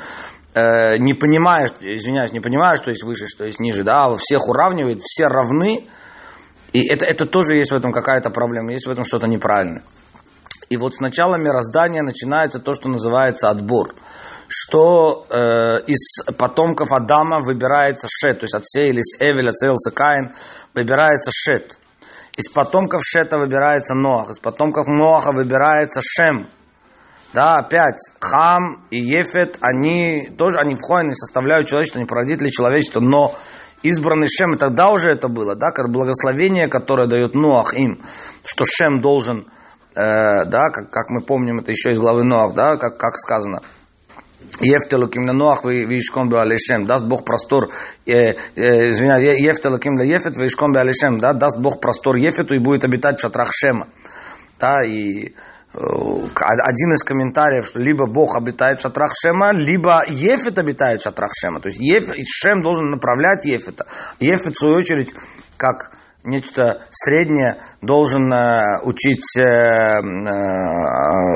э, 0.55 0.99
не 0.99 1.15
понимая, 1.15 1.69
извиняюсь, 1.81 2.33
не 2.33 2.41
понимая, 2.41 2.77
что 2.77 2.91
есть 2.91 3.03
выше, 3.03 3.27
что 3.29 3.45
есть 3.45 3.59
ниже, 3.59 3.83
да, 3.83 4.07
а 4.07 4.15
всех 4.17 4.47
уравнивает, 4.47 5.01
все 5.01 5.27
равны, 5.27 5.87
и 6.73 6.87
это, 6.87 7.07
это 7.07 7.25
тоже 7.25 7.57
есть 7.57 7.73
в 7.73 7.75
этом 7.75 7.93
какая-то 7.93 8.31
проблема, 8.31 8.73
есть 8.73 8.87
в 8.87 8.91
этом 8.91 9.05
что-то 9.05 9.27
неправильное. 9.27 9.83
И 10.69 10.77
вот 10.77 10.95
с 10.95 11.01
начала 11.01 11.37
мироздания 11.37 12.03
начинается 12.03 12.59
то, 12.59 12.75
что 12.75 12.91
называется 12.91 13.49
отбор. 13.49 13.95
Что 14.49 15.27
э, 15.29 15.81
из 15.87 16.23
потомков 16.39 16.91
Адама 16.93 17.41
выбирается 17.41 18.09
Шет, 18.09 18.41
то 18.41 18.45
есть 18.45 18.55
отсеялись 18.55 19.17
Эвель, 19.21 19.51
отсеялся 19.51 19.91
Каин, 19.91 20.33
выбирается 20.75 21.31
Шет. 21.33 21.79
Из 22.39 22.49
потомков 22.49 23.03
Шета 23.05 23.37
выбирается 23.37 23.95
Ноах, 23.95 24.31
из 24.31 24.39
потомков 24.39 24.87
Ноаха 24.87 25.33
выбирается 25.33 26.01
Шем. 26.03 26.49
Да, 27.35 27.59
опять, 27.59 28.01
Хам 28.21 28.87
и 28.91 28.99
Ефет, 28.99 29.59
они 29.61 30.31
тоже, 30.39 30.57
они 30.59 30.77
входят, 30.77 31.05
они 31.05 31.15
составляют 31.15 31.69
человечество, 31.69 31.99
они 31.99 32.09
породители 32.09 32.49
человечества, 32.49 33.01
но 33.01 33.35
избранный 33.83 34.29
Шем, 34.29 34.55
и 34.55 34.57
тогда 34.57 34.89
уже 34.89 35.11
это 35.11 35.29
было, 35.29 35.57
да, 35.57 35.73
как 35.73 35.91
благословение, 35.91 36.69
которое 36.69 37.07
дает 37.07 37.35
Ноах 37.35 37.75
им, 37.75 38.01
что 38.47 38.65
Шем 38.65 39.03
должен, 39.03 39.47
э, 39.95 40.45
да, 40.47 40.71
как, 40.71 40.91
как 40.91 41.11
мы 41.11 41.21
помним 41.21 41.59
это 41.59 41.71
еще 41.71 41.93
из 41.93 41.99
главы 41.99 42.25
Ноах, 42.25 42.55
да, 42.55 42.79
как, 42.79 42.97
как 42.97 43.19
сказано– 43.19 43.61
Ефтелуким 44.61 45.23
на 45.23 45.33
Ноах 45.33 45.65
вишком 45.65 46.33
Алишем, 46.35 46.87
даст 46.87 47.05
Бог 47.05 47.25
простор, 47.25 47.71
э, 48.07 48.35
э, 48.57 48.91
извиняюсь, 48.91 49.39
Ефтелуким 49.39 49.95
на 49.95 50.03
Ефет 50.03 50.37
вишком 50.37 50.77
Алишем, 50.77 51.19
да, 51.19 51.33
даст 51.33 51.59
Бог 51.59 51.81
простор 51.81 52.17
Ефету 52.17 52.55
и 52.55 52.59
будет 52.59 52.85
обитать 52.85 53.19
в 53.19 53.23
шатрах 53.23 53.51
Шема. 53.53 53.89
Да, 54.59 54.83
и 54.85 55.29
э, 55.29 55.31
один 55.75 56.93
из 56.93 57.03
комментариев, 57.05 57.67
что 57.67 57.79
либо 57.79 58.07
Бог 58.07 58.37
обитает 58.37 58.81
в 58.81 58.83
шатрах 58.83 59.13
Шема, 59.15 59.53
либо 59.53 60.05
Ефет 60.09 60.59
обитает 60.59 61.01
в 61.01 61.05
шатрах 61.05 61.31
Шема. 61.35 61.61
То 61.61 61.69
есть 61.69 61.81
Еф, 61.81 62.11
Шем 62.27 62.63
должен 62.63 62.91
направлять 62.91 63.45
Ефета. 63.45 63.87
Ефет, 64.19 64.55
в 64.55 64.59
свою 64.59 64.77
очередь, 64.77 65.15
как 65.57 65.93
нечто 66.25 66.83
среднее, 66.91 67.59
должен 67.81 68.33
э, 68.33 68.81
учить 68.83 69.37
э, 69.39 70.01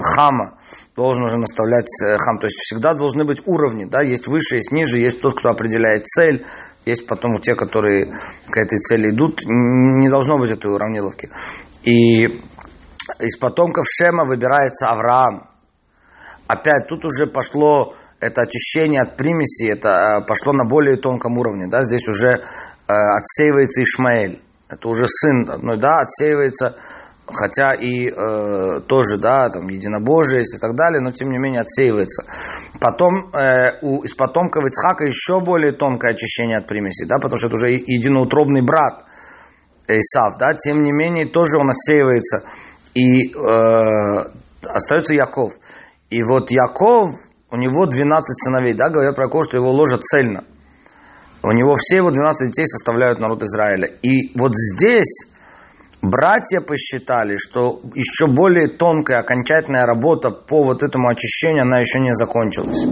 Хама 0.03 0.59
должен 0.97 1.25
уже 1.25 1.39
наставлять 1.39 1.89
э, 2.05 2.19
хам. 2.19 2.39
То 2.39 2.47
есть 2.47 2.59
всегда 2.59 2.95
должны 2.95 3.25
быть 3.25 3.43
уровни, 3.47 3.85
да, 3.85 4.03
есть 4.03 4.27
выше, 4.27 4.57
есть 4.57 4.73
ниже, 4.73 4.99
есть 4.99 5.21
тот, 5.21 5.39
кто 5.39 5.51
определяет 5.51 6.07
цель, 6.07 6.45
есть 6.85 7.07
потом 7.07 7.41
те, 7.41 7.55
которые 7.55 8.13
к 8.51 8.57
этой 8.57 8.79
цели 8.79 9.11
идут. 9.11 9.43
Не 9.47 10.09
должно 10.09 10.39
быть 10.39 10.51
этой 10.51 10.71
уравниловки. 10.71 11.31
И 11.83 12.27
из 13.19 13.37
потомков 13.39 13.85
Шема 13.89 14.25
выбирается 14.25 14.89
Авраам. 14.89 15.49
Опять 16.47 16.89
тут 16.89 17.05
уже 17.05 17.27
пошло 17.27 17.95
это 18.21 18.43
очищение 18.43 19.03
от 19.03 19.17
примеси, 19.17 19.71
это 19.71 19.89
э, 20.21 20.27
пошло 20.27 20.53
на 20.53 20.65
более 20.65 20.97
тонком 20.97 21.39
уровне. 21.39 21.67
Да? 21.67 21.83
Здесь 21.83 22.07
уже 22.09 22.29
э, 22.29 22.39
отсеивается 22.87 23.83
Ишмаэль. 23.83 24.41
Это 24.69 24.89
уже 24.89 25.07
сын 25.07 25.51
одной, 25.51 25.77
да, 25.77 26.01
отсеивается 26.01 26.77
хотя 27.33 27.75
и 27.75 28.09
э, 28.09 28.81
тоже, 28.87 29.19
да, 29.19 29.51
там, 29.51 29.69
единобожие 29.69 30.43
и 30.43 30.59
так 30.61 30.75
далее, 30.75 31.01
но 31.01 31.13
тем 31.13 31.31
не 31.31 31.39
менее 31.39 31.63
отсеивается. 31.63 32.25
Потом 32.81 33.33
э, 33.35 33.79
у, 33.83 34.03
из 34.03 34.15
потомков 34.15 34.65
Ицхака 34.65 35.05
еще 35.05 35.41
более 35.41 35.73
тонкое 35.73 36.13
очищение 36.13 36.59
от 36.59 36.67
примеси, 36.67 37.05
да, 37.05 37.17
потому 37.17 37.37
что 37.37 37.49
это 37.49 37.57
уже 37.57 37.71
единоутробный 37.71 38.63
брат 38.63 39.05
Исав, 39.89 40.39
да, 40.39 40.55
тем 40.55 40.83
не 40.83 40.93
менее 40.93 41.27
тоже 41.27 41.59
он 41.59 41.71
отсеивается. 41.71 42.45
И 42.95 43.35
э, 43.35 44.25
остается 44.63 45.15
Яков. 45.15 45.55
И 46.11 46.23
вот 46.23 46.51
Яков, 46.51 47.11
у 47.51 47.57
него 47.57 47.87
12 47.87 48.45
сыновей, 48.45 48.75
да, 48.75 48.91
говорят 48.91 49.17
про 49.17 49.27
Якова, 49.27 49.45
что 49.45 49.57
его 49.57 49.71
ложа 49.71 49.99
цельно. 49.99 50.45
У 51.43 51.51
него 51.51 51.75
все 51.75 51.97
его 51.97 52.11
12 52.11 52.49
детей 52.49 52.67
составляют 52.67 53.19
народ 53.19 53.43
Израиля. 53.43 53.89
И 54.03 54.37
вот 54.39 54.53
здесь 54.55 55.32
Братья 56.03 56.61
посчитали, 56.61 57.37
что 57.37 57.81
еще 57.95 58.27
более 58.27 58.67
тонкая 58.67 59.21
окончательная 59.21 59.87
работа 59.87 60.31
по 60.31 60.65
вот 60.65 60.83
этому 60.83 61.09
очищению, 61.09 61.63
она 61.63 61.79
еще 61.79 62.01
не 62.01 62.13
закончилась. 62.13 62.85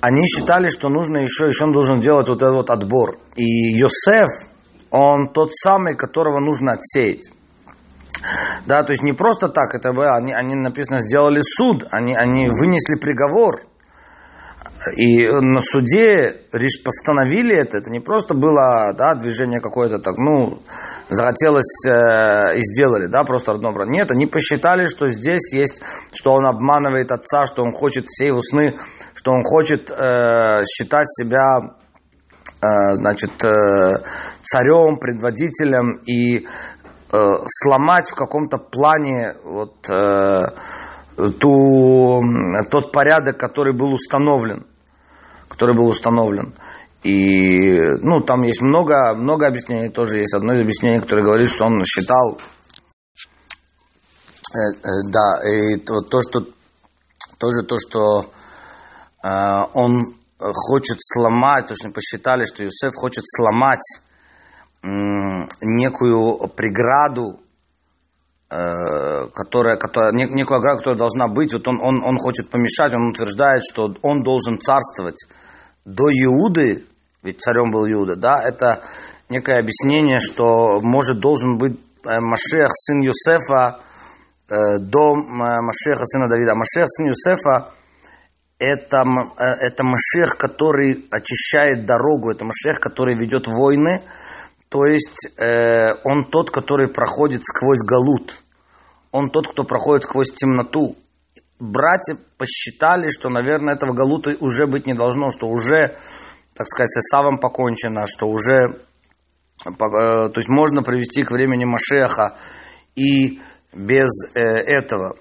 Они 0.00 0.26
считали, 0.26 0.70
что 0.70 0.88
нужно 0.88 1.18
еще, 1.18 1.46
еще 1.46 1.64
он 1.64 1.72
должен 1.72 2.00
делать 2.00 2.28
вот 2.28 2.42
этот 2.42 2.54
вот 2.54 2.70
отбор. 2.70 3.18
И 3.36 3.44
Йосеф, 3.44 4.30
он 4.90 5.28
тот 5.28 5.54
самый, 5.54 5.94
которого 5.94 6.40
нужно 6.40 6.72
отсеять. 6.72 7.30
Да, 8.64 8.82
то 8.82 8.92
есть 8.92 9.02
не 9.02 9.12
просто 9.12 9.48
так, 9.48 9.74
это 9.74 9.90
они, 10.16 10.32
они 10.32 10.54
написано, 10.54 11.00
сделали 11.00 11.42
суд, 11.42 11.86
они, 11.90 12.16
они 12.16 12.48
вынесли 12.48 12.98
приговор– 12.98 13.60
и 14.92 15.28
на 15.28 15.60
суде 15.62 16.36
лишь 16.52 16.82
постановили 16.82 17.56
это, 17.56 17.78
это 17.78 17.90
не 17.90 18.00
просто 18.00 18.34
было 18.34 18.92
да, 18.96 19.14
движение 19.14 19.60
какое-то 19.60 19.98
так, 19.98 20.18
ну, 20.18 20.58
захотелось 21.08 21.86
э, 21.86 22.58
и 22.58 22.60
сделали, 22.60 23.06
да, 23.06 23.24
просто 23.24 23.52
одно 23.52 23.72
брать. 23.72 23.88
Нет, 23.88 24.10
они 24.10 24.26
посчитали, 24.26 24.86
что 24.86 25.06
здесь 25.06 25.52
есть, 25.52 25.80
что 26.12 26.32
он 26.32 26.46
обманывает 26.46 27.12
отца, 27.12 27.46
что 27.46 27.62
он 27.62 27.72
хочет 27.72 28.06
все 28.06 28.26
его 28.26 28.42
сны, 28.42 28.74
что 29.14 29.32
он 29.32 29.42
хочет 29.42 29.90
э, 29.90 30.64
считать 30.64 31.08
себя, 31.10 31.76
э, 32.60 32.94
значит, 32.94 33.42
э, 33.42 34.02
царем, 34.42 34.98
предводителем 34.98 36.02
и 36.06 36.40
э, 36.40 37.22
сломать 37.46 38.10
в 38.10 38.14
каком-то 38.14 38.58
плане 38.58 39.34
вот, 39.44 39.88
э, 39.90 40.42
ту, 41.40 42.22
тот 42.70 42.92
порядок, 42.92 43.38
который 43.38 43.74
был 43.74 43.94
установлен 43.94 44.66
который 45.54 45.76
был 45.76 45.86
установлен. 45.86 46.52
И, 47.04 47.78
ну, 48.02 48.20
там 48.22 48.42
есть 48.42 48.60
много, 48.60 49.14
много 49.14 49.46
объяснений 49.46 49.88
тоже. 49.88 50.18
Есть 50.18 50.34
одно 50.34 50.54
из 50.54 50.60
объяснений, 50.60 51.00
которое 51.00 51.22
говорит, 51.22 51.48
что 51.48 51.66
он 51.66 51.84
считал, 51.84 52.38
э, 54.52 54.58
э, 54.58 54.88
да, 55.12 55.48
и 55.48 55.76
то, 55.76 56.00
то, 56.00 56.20
что, 56.22 56.44
тоже 57.38 57.62
то, 57.62 57.76
что 57.78 58.26
э, 59.22 59.66
он 59.74 60.16
хочет 60.38 60.96
сломать, 61.00 61.66
то 61.68 61.74
есть 61.74 61.94
посчитали, 61.94 62.46
что 62.46 62.64
Юсеф 62.64 62.94
хочет 62.94 63.24
сломать 63.26 64.00
э, 64.82 64.88
некую 65.60 66.48
преграду, 66.48 67.38
э, 68.50 69.28
которая, 69.28 69.76
которая, 69.76 70.12
некую 70.12 70.56
ограду, 70.56 70.78
которая 70.78 70.98
должна 70.98 71.28
быть. 71.28 71.52
Вот 71.52 71.68
он, 71.68 71.80
он, 71.80 72.02
он 72.02 72.18
хочет 72.18 72.50
помешать, 72.50 72.94
он 72.94 73.10
утверждает, 73.10 73.62
что 73.70 73.94
он 74.02 74.22
должен 74.22 74.58
царствовать 74.58 75.28
до 75.84 76.04
Иуды, 76.10 76.84
ведь 77.22 77.40
царем 77.40 77.70
был 77.70 77.86
Иуда, 77.90 78.16
да, 78.16 78.42
это 78.42 78.82
некое 79.28 79.58
объяснение, 79.58 80.20
что 80.20 80.80
может 80.80 81.20
должен 81.20 81.58
быть 81.58 81.78
э, 82.04 82.20
Машех, 82.20 82.68
сын 82.72 83.00
Юсефа, 83.00 83.80
э, 84.48 84.78
до 84.78 85.14
Машеха, 85.14 86.04
сына 86.04 86.28
Давида. 86.28 86.54
Машех, 86.54 86.86
сын 86.88 87.06
Юсефа, 87.06 87.72
это, 88.58 89.04
э, 89.38 89.44
это 89.66 89.84
Машех, 89.84 90.36
который 90.36 91.06
очищает 91.10 91.86
дорогу, 91.86 92.30
это 92.30 92.44
Машех, 92.44 92.80
который 92.80 93.14
ведет 93.14 93.46
войны, 93.46 94.02
то 94.68 94.86
есть 94.86 95.28
э, 95.38 95.94
он 96.04 96.24
тот, 96.24 96.50
который 96.50 96.88
проходит 96.88 97.42
сквозь 97.44 97.82
галут, 97.82 98.42
он 99.12 99.30
тот, 99.30 99.46
кто 99.48 99.64
проходит 99.64 100.04
сквозь 100.04 100.32
темноту. 100.32 100.96
Братья 101.72 102.16
посчитали, 102.38 103.08
что, 103.10 103.28
наверное, 103.28 103.74
этого 103.74 103.92
галута 103.92 104.36
уже 104.40 104.66
быть 104.66 104.86
не 104.86 104.94
должно, 104.94 105.30
что 105.30 105.46
уже 105.46 105.96
так 106.54 106.68
сказать, 106.68 106.90
с 106.90 106.98
Исавом 106.98 107.38
покончено, 107.38 108.06
что 108.06 108.26
уже, 108.26 108.76
э, 109.66 109.68
то 109.68 110.32
есть 110.36 110.48
можно 110.48 110.82
привести 110.82 111.24
к 111.24 111.32
времени 111.32 111.64
Машеха 111.64 112.36
и 112.94 113.40
без 113.72 114.10
э, 114.34 114.40
этого. 114.40 115.16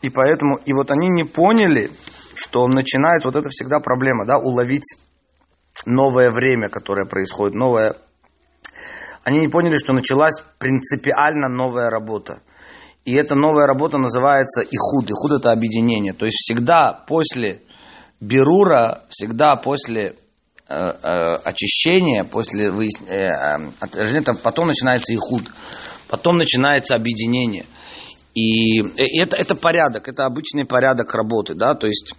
И 0.00 0.10
поэтому, 0.10 0.56
и 0.64 0.72
вот 0.72 0.90
они 0.90 1.08
не 1.08 1.24
поняли, 1.24 1.90
что 2.34 2.66
начинает, 2.66 3.24
вот 3.24 3.36
это 3.36 3.48
всегда 3.50 3.80
проблема, 3.80 4.24
да, 4.26 4.38
уловить 4.38 4.96
новое 5.84 6.30
время, 6.30 6.68
которое 6.70 7.04
происходит, 7.04 7.54
новое. 7.54 7.94
Они 9.24 9.40
не 9.40 9.48
поняли, 9.48 9.76
что 9.76 9.92
началась 9.92 10.42
принципиально 10.58 11.48
новая 11.48 11.90
работа. 11.90 12.40
И 13.08 13.14
эта 13.14 13.34
новая 13.34 13.66
работа 13.66 13.96
называется 13.98 14.60
ихуд. 14.60 15.10
Ихуд 15.10 15.32
это 15.40 15.52
объединение. 15.52 16.12
То 16.12 16.26
есть 16.26 16.38
всегда 16.38 16.92
после 16.92 17.62
Берура, 18.20 19.02
всегда 19.08 19.56
после 19.56 20.14
Э, 20.70 20.90
э, 21.02 21.34
очищение, 21.44 22.24
после 22.24 22.70
выяснения, 22.70 23.32
э, 23.32 23.70
отражения, 23.80 24.22
потом 24.42 24.66
начинается 24.66 25.14
ихуд, 25.14 25.44
потом 26.08 26.36
начинается 26.36 26.94
объединение. 26.94 27.64
И 28.34 28.82
это, 29.18 29.38
это 29.38 29.54
порядок, 29.54 30.08
это 30.08 30.26
обычный 30.26 30.66
порядок 30.66 31.14
работы, 31.14 31.54
да, 31.54 31.74
то 31.74 31.86
есть 31.86 32.14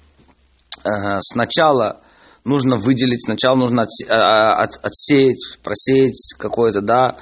сначала 1.19 2.01
нужно 2.43 2.77
выделить, 2.77 3.23
сначала 3.23 3.55
нужно 3.55 3.83
отсеять, 3.83 5.59
просеять 5.61 6.33
какое-то, 6.39 6.81
да, 6.81 7.17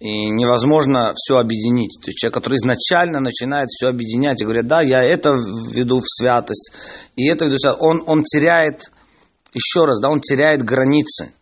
и 0.00 0.30
невозможно 0.30 1.12
все 1.16 1.38
объединить. 1.38 1.98
То 2.00 2.08
есть 2.08 2.18
человек, 2.18 2.34
который 2.34 2.56
изначально 2.56 3.20
начинает 3.20 3.68
все 3.68 3.88
объединять 3.88 4.40
и 4.40 4.44
говорит, 4.44 4.66
да, 4.66 4.80
я 4.80 5.02
это 5.02 5.32
веду 5.72 6.00
в 6.00 6.08
святость, 6.08 6.72
и 7.16 7.28
это 7.28 7.46
веду 7.46 7.56
в 7.56 7.60
святость, 7.60 7.82
он, 7.82 8.04
он 8.06 8.22
теряет 8.22 8.92
еще 9.52 9.86
раз, 9.86 10.00
да, 10.00 10.08
он 10.08 10.20
теряет 10.20 10.62
границы. 10.62 11.32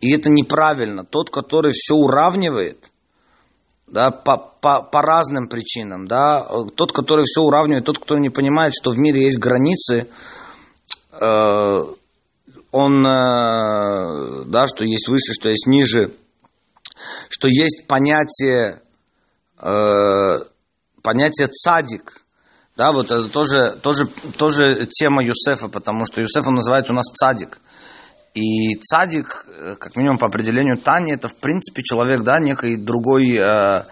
И 0.00 0.12
это 0.12 0.30
неправильно. 0.30 1.04
Тот, 1.04 1.30
который 1.30 1.72
все 1.72 1.94
уравнивает, 1.94 2.90
да, 3.86 4.10
по, 4.10 4.36
по, 4.36 4.82
по 4.82 5.02
разным 5.02 5.48
причинам, 5.48 6.08
да, 6.08 6.46
тот, 6.74 6.92
который 6.92 7.24
все 7.24 7.42
уравнивает, 7.42 7.84
тот, 7.84 7.98
кто 7.98 8.18
не 8.18 8.30
понимает, 8.30 8.74
что 8.74 8.90
в 8.90 8.98
мире 8.98 9.22
есть 9.22 9.38
границы, 9.38 10.08
э, 11.12 11.84
он, 12.70 13.06
э, 13.06 14.44
да, 14.46 14.66
что 14.66 14.84
есть 14.84 15.08
выше, 15.08 15.32
что 15.32 15.48
есть 15.48 15.66
ниже, 15.66 16.12
что 17.28 17.48
есть 17.48 17.86
понятие, 17.86 18.82
э, 19.60 20.38
понятие 21.02 21.48
цадик, 21.48 22.24
да, 22.78 22.92
вот 22.92 23.06
это 23.06 23.28
тоже, 23.28 23.76
тоже, 23.82 24.06
тоже 24.36 24.86
тема 24.86 25.24
Юсефа, 25.24 25.68
потому 25.68 26.04
что 26.06 26.20
Юсеф 26.20 26.46
он 26.46 26.54
называется 26.54 26.92
у 26.92 26.96
нас 26.96 27.06
цадик. 27.06 27.60
И 28.34 28.76
цадик, 28.76 29.46
э, 29.48 29.74
как 29.80 29.96
минимум 29.96 30.18
по 30.18 30.28
определению 30.28 30.78
Тани, 30.78 31.10
это 31.12 31.26
в 31.26 31.34
принципе 31.34 31.82
человек, 31.82 32.22
да, 32.22 32.38
некий 32.38 32.76
другой, 32.76 33.36
э, 33.36 33.82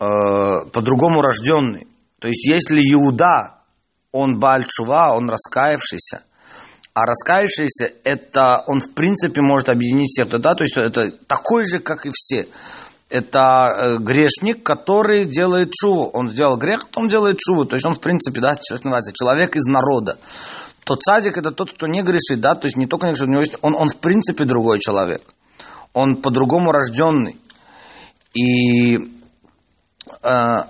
э, 0.00 0.66
по-другому 0.72 1.22
рожденный. 1.22 1.86
То 2.18 2.26
есть 2.26 2.48
если 2.48 2.80
Иуда, 2.94 3.60
он 4.10 4.40
Бальчува, 4.40 5.14
он 5.14 5.30
раскаявшийся, 5.30 6.24
а 6.92 7.06
раскаявшийся, 7.06 7.92
это 8.04 8.64
он 8.66 8.80
в 8.80 8.92
принципе 8.92 9.40
может 9.40 9.68
объединить 9.68 10.10
всех, 10.10 10.28
да, 10.28 10.54
то 10.54 10.64
есть 10.64 10.76
это 10.76 11.10
такой 11.26 11.64
же, 11.64 11.78
как 11.78 12.06
и 12.06 12.10
все 12.12 12.48
это 13.10 13.74
э, 13.76 13.96
грешник, 13.98 14.62
который 14.62 15.24
делает 15.24 15.72
чуву. 15.72 16.08
Он 16.14 16.30
сделал 16.30 16.56
грех, 16.56 16.86
он 16.94 17.08
делает 17.08 17.38
чуву. 17.38 17.66
То 17.66 17.74
есть 17.74 17.84
он, 17.84 17.94
в 17.96 18.00
принципе, 18.00 18.40
да, 18.40 18.54
что 18.54 18.74
называется, 18.74 19.12
человек 19.12 19.56
из 19.56 19.66
народа. 19.66 20.16
То 20.84 20.94
цадик 20.96 21.36
это 21.36 21.50
тот, 21.50 21.72
кто 21.72 21.86
не 21.88 22.02
грешит, 22.02 22.40
да, 22.40 22.54
то 22.54 22.66
есть 22.66 22.76
не 22.76 22.86
только 22.86 23.06
не 23.06 23.12
грешит, 23.12 23.28
у 23.28 23.32
него 23.32 23.42
есть, 23.42 23.56
он, 23.62 23.74
он 23.74 23.88
в 23.88 23.96
принципе 23.96 24.44
другой 24.44 24.78
человек. 24.78 25.22
Он 25.92 26.22
по-другому 26.22 26.70
рожденный. 26.70 27.36
И 28.32 28.96
э, 30.22 30.62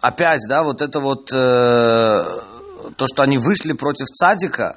опять, 0.00 0.42
да, 0.48 0.62
вот 0.62 0.82
это 0.82 1.00
вот, 1.00 1.32
э, 1.32 1.36
то, 2.96 3.06
что 3.06 3.22
они 3.22 3.38
вышли 3.38 3.72
против 3.72 4.06
цадика, 4.08 4.76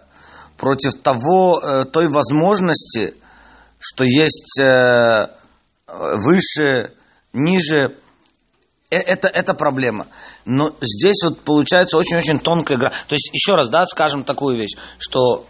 против 0.59 0.93
того, 1.01 1.59
э, 1.59 1.85
той 1.85 2.07
возможности, 2.07 3.15
что 3.79 4.03
есть 4.03 4.59
э, 4.59 5.27
выше 5.87 6.93
ниже, 7.31 7.95
э, 8.91 8.97
это, 8.97 9.29
это 9.29 9.53
проблема. 9.53 10.07
Но 10.43 10.75
здесь 10.81 11.23
вот 11.23 11.39
получается 11.39 11.97
очень-очень 11.97 12.39
тонкая 12.39 12.77
игра. 12.77 12.89
То 13.07 13.15
есть, 13.15 13.29
еще 13.33 13.55
раз, 13.55 13.69
да, 13.69 13.85
скажем 13.85 14.25
такую 14.25 14.57
вещь, 14.57 14.75
что, 14.97 15.45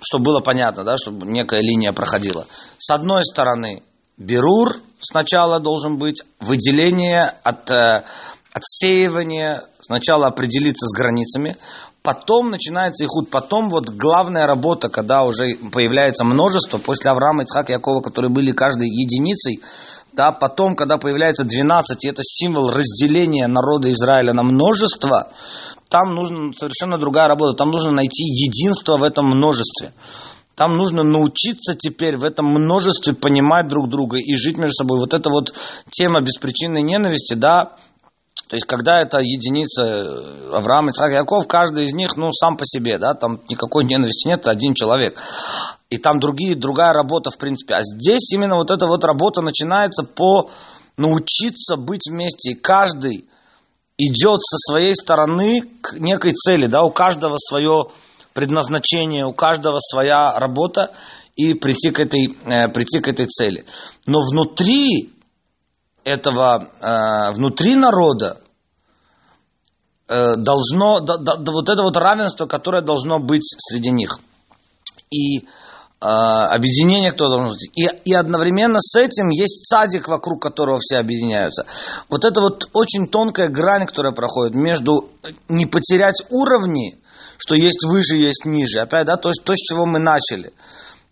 чтобы 0.00 0.24
было 0.24 0.40
понятно, 0.40 0.82
да, 0.82 0.96
чтобы 0.96 1.26
некая 1.26 1.60
линия 1.60 1.92
проходила. 1.92 2.44
С 2.78 2.90
одной 2.90 3.24
стороны, 3.24 3.84
берур 4.16 4.76
сначала 5.00 5.60
должен 5.60 5.98
быть, 5.98 6.22
выделение 6.40 7.22
от, 7.44 7.70
отсеивание, 8.52 9.62
сначала 9.80 10.26
определиться 10.26 10.86
с 10.86 10.92
границами, 10.92 11.56
потом 12.02 12.50
начинается 12.50 13.04
ихуд, 13.04 13.30
потом 13.30 13.70
вот 13.70 13.90
главная 13.90 14.46
работа, 14.46 14.88
когда 14.88 15.24
уже 15.24 15.56
появляется 15.72 16.24
множество, 16.24 16.78
после 16.78 17.10
Авраама, 17.10 17.42
Ицхака, 17.42 17.72
Якова, 17.72 18.00
которые 18.00 18.30
были 18.30 18.52
каждой 18.52 18.88
единицей, 18.88 19.60
да, 20.12 20.32
потом, 20.32 20.74
когда 20.74 20.98
появляется 20.98 21.44
12, 21.44 22.04
и 22.04 22.08
это 22.08 22.22
символ 22.24 22.70
разделения 22.70 23.46
народа 23.46 23.90
Израиля 23.92 24.32
на 24.32 24.42
множество, 24.42 25.28
там 25.88 26.14
нужна 26.14 26.52
совершенно 26.56 26.98
другая 26.98 27.28
работа. 27.28 27.56
Там 27.56 27.70
нужно 27.70 27.90
найти 27.90 28.24
единство 28.24 28.96
в 28.96 29.02
этом 29.02 29.26
множестве. 29.26 29.92
Там 30.54 30.76
нужно 30.76 31.04
научиться 31.04 31.74
теперь 31.74 32.16
в 32.16 32.24
этом 32.24 32.46
множестве 32.46 33.14
понимать 33.14 33.68
друг 33.68 33.88
друга 33.88 34.18
и 34.18 34.34
жить 34.34 34.58
между 34.58 34.74
собой. 34.74 34.98
Вот 34.98 35.14
эта 35.14 35.30
вот 35.30 35.54
тема 35.88 36.20
беспричинной 36.20 36.82
ненависти, 36.82 37.34
да, 37.34 37.76
то 38.48 38.56
есть, 38.56 38.66
когда 38.66 39.00
это 39.00 39.18
единица 39.18 39.84
э, 39.84 40.50
Авраам, 40.54 40.88
Ицхак, 40.88 41.12
Яков, 41.12 41.46
каждый 41.46 41.84
из 41.84 41.92
них, 41.92 42.16
ну, 42.16 42.32
сам 42.32 42.56
по 42.56 42.64
себе, 42.64 42.96
да, 42.96 43.12
там 43.12 43.40
никакой 43.48 43.84
ненависти 43.84 44.26
нет, 44.26 44.46
один 44.46 44.72
человек. 44.72 45.20
И 45.90 45.98
там 45.98 46.18
другие, 46.18 46.54
другая 46.54 46.94
работа, 46.94 47.30
в 47.30 47.36
принципе. 47.36 47.74
А 47.74 47.82
здесь 47.82 48.32
именно 48.32 48.56
вот 48.56 48.70
эта 48.70 48.86
вот 48.86 49.04
работа 49.04 49.42
начинается 49.42 50.02
по 50.02 50.50
научиться 50.96 51.76
быть 51.76 52.08
вместе. 52.08 52.52
И 52.52 52.54
каждый 52.54 53.26
идет 53.98 54.40
со 54.40 54.56
своей 54.56 54.94
стороны 54.94 55.62
к 55.82 55.98
некой 55.98 56.32
цели, 56.32 56.66
да, 56.66 56.84
у 56.84 56.90
каждого 56.90 57.36
свое 57.36 57.88
предназначение, 58.32 59.26
у 59.26 59.32
каждого 59.34 59.78
своя 59.78 60.38
работа 60.38 60.92
и 61.36 61.52
прийти 61.52 61.90
к 61.90 62.00
этой, 62.00 62.34
э, 62.46 62.68
прийти 62.68 63.00
к 63.00 63.08
этой 63.08 63.26
цели. 63.26 63.66
Но 64.06 64.20
внутри 64.20 65.10
этого, 66.08 66.68
э, 66.80 67.32
внутри 67.32 67.76
народа 67.76 68.38
э, 70.08 70.36
должно, 70.36 71.00
да, 71.00 71.16
да, 71.16 71.52
вот 71.52 71.68
это 71.68 71.82
вот 71.82 71.96
равенство, 71.96 72.46
которое 72.46 72.82
должно 72.82 73.18
быть 73.18 73.54
среди 73.58 73.90
них. 73.90 74.18
И 75.10 75.38
э, 75.38 75.44
объединение, 76.00 77.12
кто 77.12 77.28
должно 77.28 77.50
быть. 77.50 77.70
И, 77.76 77.88
и 78.04 78.14
одновременно 78.14 78.78
с 78.80 78.96
этим 78.96 79.28
есть 79.28 79.66
садик, 79.68 80.08
вокруг 80.08 80.42
которого 80.42 80.78
все 80.80 80.98
объединяются. 80.98 81.66
Вот 82.08 82.24
это 82.24 82.40
вот 82.40 82.70
очень 82.72 83.06
тонкая 83.06 83.48
грань, 83.48 83.86
которая 83.86 84.12
проходит 84.12 84.54
между 84.54 85.10
не 85.48 85.66
потерять 85.66 86.22
уровни, 86.30 86.98
что 87.36 87.54
есть 87.54 87.84
выше, 87.84 88.16
есть 88.16 88.44
ниже. 88.44 88.80
Опять, 88.80 89.06
да, 89.06 89.16
то 89.16 89.28
есть 89.28 89.44
то, 89.44 89.54
с 89.54 89.58
чего 89.58 89.86
мы 89.86 89.98
начали– 89.98 90.52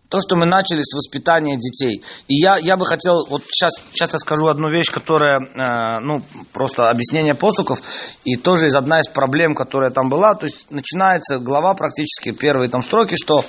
то, 0.09 0.21
что 0.21 0.37
мы 0.37 0.47
начали 0.47 0.83
с 0.83 0.95
воспитания 0.95 1.57
детей. 1.57 2.03
И 2.29 2.37
я, 2.37 2.57
я 2.59 2.77
бы 2.77 2.87
хотел, 2.87 3.27
вот 3.29 3.43
сейчас, 3.45 3.73
сейчас 3.93 4.13
я 4.13 4.19
скажу 4.19 4.47
одну 4.47 4.69
вещь, 4.69 4.91
которая, 4.91 5.41
э, 5.41 6.01
ну, 6.01 6.23
просто 6.53 6.91
объяснение 6.91 7.35
посуков, 7.35 7.81
и 8.25 8.37
тоже 8.37 8.67
из 8.67 8.77
одна 8.77 9.01
из 9.01 9.09
проблем, 9.09 9.55
которая 9.55 9.91
там 9.91 10.09
была, 10.09 10.35
то 10.35 10.47
есть 10.47 10.71
начинается 10.71 11.39
глава 11.39 11.75
практически, 11.75 12.31
первые 12.31 12.69
там 12.69 12.83
строки, 12.83 13.17
что, 13.17 13.45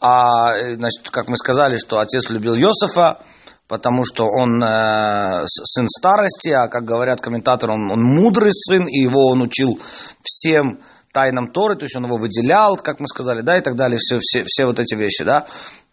а, 0.00 0.74
значит, 0.74 1.08
как 1.10 1.28
мы 1.28 1.36
сказали, 1.36 1.78
что 1.78 1.98
отец 1.98 2.28
любил 2.28 2.54
Йосифа, 2.54 3.18
потому 3.66 4.04
что 4.04 4.26
он 4.26 4.62
э, 4.62 5.44
сын 5.46 5.88
старости, 5.88 6.50
а, 6.50 6.68
как 6.68 6.84
говорят 6.84 7.22
комментаторы, 7.22 7.72
он, 7.72 7.90
он 7.90 8.02
мудрый 8.02 8.52
сын, 8.52 8.86
и 8.86 9.00
его 9.00 9.28
он 9.28 9.40
учил 9.40 9.80
всем 10.22 10.80
тайнам 11.12 11.50
Торы, 11.50 11.76
то 11.76 11.84
есть 11.84 11.96
он 11.96 12.04
его 12.04 12.18
выделял, 12.18 12.76
как 12.76 13.00
мы 13.00 13.08
сказали, 13.08 13.40
да, 13.40 13.56
и 13.56 13.62
так 13.62 13.74
далее, 13.74 13.98
все, 13.98 14.18
все, 14.20 14.44
все 14.44 14.66
вот 14.66 14.78
эти 14.78 14.94
вещи, 14.94 15.24
да 15.24 15.46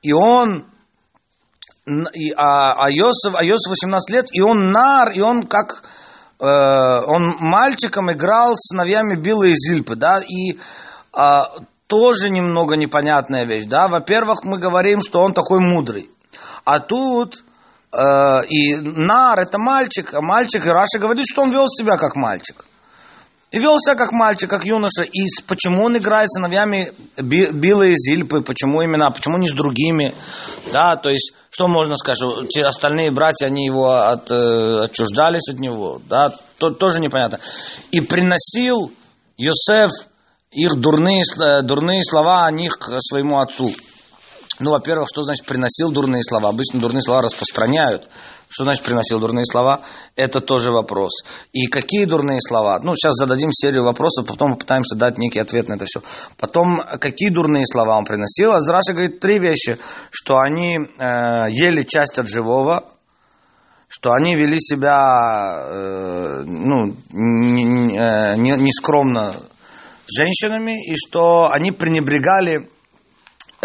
и 0.03 0.11
он, 0.11 0.65
и, 1.85 2.31
а, 2.35 2.73
а, 2.73 2.91
Йосиф, 2.91 3.35
а 3.35 3.43
Йосиф 3.43 3.71
18 3.71 4.09
лет, 4.13 4.27
и 4.33 4.41
он 4.41 4.71
нар, 4.71 5.09
и 5.11 5.21
он 5.21 5.47
как, 5.47 5.83
э, 6.39 6.45
он 6.45 7.35
мальчиком 7.39 8.11
играл 8.11 8.55
с 8.55 8.69
сыновьями 8.69 9.15
Билла 9.15 9.45
и 9.45 9.53
Зильпы, 9.53 9.95
да, 9.95 10.21
и 10.21 10.59
э, 11.17 11.41
тоже 11.87 12.29
немного 12.29 12.75
непонятная 12.75 13.45
вещь, 13.45 13.65
да, 13.65 13.87
во-первых, 13.87 14.43
мы 14.43 14.57
говорим, 14.57 15.01
что 15.01 15.21
он 15.21 15.33
такой 15.33 15.59
мудрый, 15.59 16.09
а 16.65 16.79
тут 16.79 17.43
э, 17.93 18.45
и 18.49 18.75
нар 18.75 19.39
это 19.39 19.57
мальчик, 19.57 20.13
а 20.13 20.21
мальчик, 20.21 20.65
и 20.65 20.69
Раша 20.69 20.99
говорит, 20.99 21.25
что 21.29 21.43
он 21.43 21.51
вел 21.51 21.67
себя 21.69 21.97
как 21.97 22.15
мальчик. 22.15 22.65
И 23.53 23.59
вел 23.59 23.77
себя 23.79 23.93
как 23.93 24.11
мальчик, 24.11 24.49
как 24.49 24.65
юноша. 24.65 25.03
И 25.03 25.27
почему 25.45 25.83
он 25.85 25.95
играет 25.95 26.27
с 26.31 26.37
сыновьями 26.37 26.91
и 27.17 27.95
Зильпы, 27.95 28.41
почему 28.41 28.81
именно, 28.81 29.11
почему 29.11 29.37
не 29.37 29.47
с 29.47 29.53
другими. 29.53 30.11
Да, 30.71 30.95
то 30.95 31.11
есть, 31.11 31.33
что 31.51 31.67
можно 31.67 31.95
сказать, 31.95 32.17
что 32.17 32.47
те 32.47 32.65
остальные 32.65 33.11
братья, 33.11 33.45
они 33.45 33.67
его 33.67 33.91
от, 33.91 34.31
э, 34.31 34.85
отчуждались 34.85 35.49
от 35.49 35.59
него. 35.59 36.01
Да, 36.09 36.33
то, 36.57 36.71
тоже 36.71 36.99
непонятно. 36.99 37.39
И 37.91 38.01
приносил 38.01 38.91
Йосеф 39.37 39.91
их 40.49 40.73
дурные, 40.73 41.21
э, 41.21 41.61
дурные 41.61 42.03
слова 42.03 42.47
о 42.47 42.51
них 42.51 42.75
своему 43.01 43.39
отцу. 43.39 43.71
Ну, 44.59 44.71
во-первых, 44.71 45.07
что 45.11 45.23
значит 45.23 45.45
приносил 45.47 45.91
дурные 45.91 46.21
слова? 46.23 46.49
Обычно 46.49 46.79
дурные 46.79 47.01
слова 47.01 47.23
распространяют. 47.23 48.07
Что 48.49 48.65
значит 48.65 48.83
приносил 48.83 49.19
дурные 49.19 49.45
слова? 49.45 49.81
Это 50.15 50.41
тоже 50.41 50.71
вопрос. 50.71 51.23
И 51.53 51.65
какие 51.65 52.05
дурные 52.05 52.39
слова? 52.39 52.79
Ну, 52.83 52.95
сейчас 52.95 53.15
зададим 53.15 53.51
серию 53.51 53.83
вопросов, 53.83 54.27
потом 54.27 54.53
попытаемся 54.53 54.95
дать 54.95 55.17
некий 55.17 55.39
ответ 55.39 55.69
на 55.69 55.73
это 55.73 55.85
все. 55.85 56.03
Потом, 56.37 56.83
какие 56.99 57.29
дурные 57.29 57.65
слова 57.65 57.97
он 57.97 58.05
приносил? 58.05 58.51
Азраша 58.51 58.93
говорит 58.93 59.19
три 59.19 59.39
вещи. 59.39 59.79
Что 60.11 60.37
они 60.37 60.77
э, 60.77 61.47
ели 61.49 61.81
часть 61.81 62.19
от 62.19 62.27
живого, 62.27 62.83
что 63.87 64.11
они 64.13 64.35
вели 64.35 64.59
себя 64.59 65.65
э, 65.65 66.43
ну, 66.45 66.95
нескромно 67.11 68.35
не, 68.35 68.51
не, 68.51 68.57
не 68.57 68.71
с 68.71 70.15
женщинами, 70.15 70.91
и 70.91 70.95
что 70.95 71.49
они 71.51 71.71
пренебрегали 71.71 72.69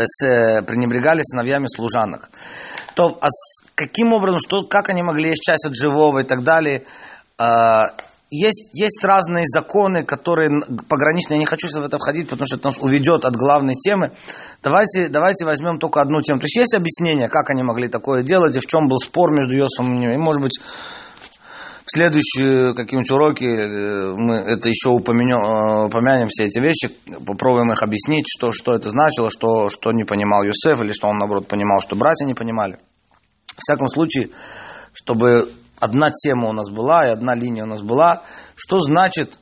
с, 0.07 0.63
пренебрегали 0.63 1.23
сыновьями 1.23 1.67
служанок. 1.67 2.31
То 2.95 3.19
а 3.21 3.29
с 3.29 3.63
каким 3.75 4.13
образом, 4.13 4.41
что, 4.41 4.65
как 4.65 4.89
они 4.89 5.03
могли 5.03 5.31
есть 5.31 5.43
часть 5.43 5.65
от 5.65 5.75
живого 5.75 6.21
и 6.21 6.25
так 6.25 6.43
далее. 6.43 6.85
А, 7.39 7.95
есть, 8.31 8.71
есть 8.75 9.05
разные 9.05 9.47
законы, 9.47 10.03
которые 10.03 10.51
пограничные. 10.89 11.37
Я 11.37 11.41
не 11.41 11.47
хочу 11.47 11.67
в 11.69 11.85
это 11.85 11.99
входить, 11.99 12.29
потому 12.29 12.47
что 12.47 12.57
это 12.57 12.67
нас 12.67 12.79
уведет 12.79 13.25
от 13.25 13.37
главной 13.37 13.75
темы. 13.75 14.11
Давайте, 14.63 15.09
давайте 15.09 15.47
возьмем 15.47 15.79
только 15.79 16.03
одну 16.03 16.21
тему. 16.21 16.41
То 16.41 16.45
есть 16.45 16.57
есть 16.57 16.75
объяснение, 16.75 17.29
как 17.29 17.49
они 17.51 17.63
могли 17.63 17.89
такое 17.89 18.23
делать, 18.23 18.55
и 18.57 18.61
в 18.61 18.67
чем 18.67 18.89
был 18.89 18.99
спор 18.99 19.31
между 19.31 19.55
Йосом 19.55 19.95
и 19.95 19.99
ним. 19.99 20.11
И, 20.11 20.17
может 20.17 20.43
быть, 20.43 20.61
в 21.89 21.91
следующие 21.91 22.75
какие-нибудь 22.75 23.11
уроки 23.11 23.45
э, 23.45 24.15
мы 24.15 24.35
это 24.35 24.69
еще 24.69 24.91
упомянем, 24.91 25.39
э, 25.39 25.87
упомянем 25.87 26.29
все 26.29 26.45
эти 26.45 26.59
вещи, 26.59 26.91
попробуем 27.25 27.73
их 27.73 27.83
объяснить, 27.83 28.27
что, 28.29 28.53
что 28.53 28.75
это 28.75 28.91
значило, 28.91 29.31
что, 29.31 29.71
что 29.71 29.91
не 29.93 30.05
понимал 30.05 30.43
Юсеф, 30.43 30.83
или 30.83 30.93
что 30.93 31.09
он, 31.09 31.17
наоборот, 31.17 31.49
понимал, 31.49 31.81
что 31.81 31.97
братья 31.97 32.27
не 32.27 32.35
понимали. 32.35 32.77
В 33.57 33.61
всяком 33.61 33.89
случае, 33.89 34.29
чтобы 34.93 35.49
одна 35.81 36.11
тема 36.11 36.51
у 36.51 36.53
нас 36.53 36.69
была 36.69 37.07
и 37.07 37.11
одна 37.11 37.35
линия 37.35 37.63
у 37.63 37.69
нас 37.69 37.81
была, 37.81 38.23
что 38.55 38.81
значит, 38.81 39.39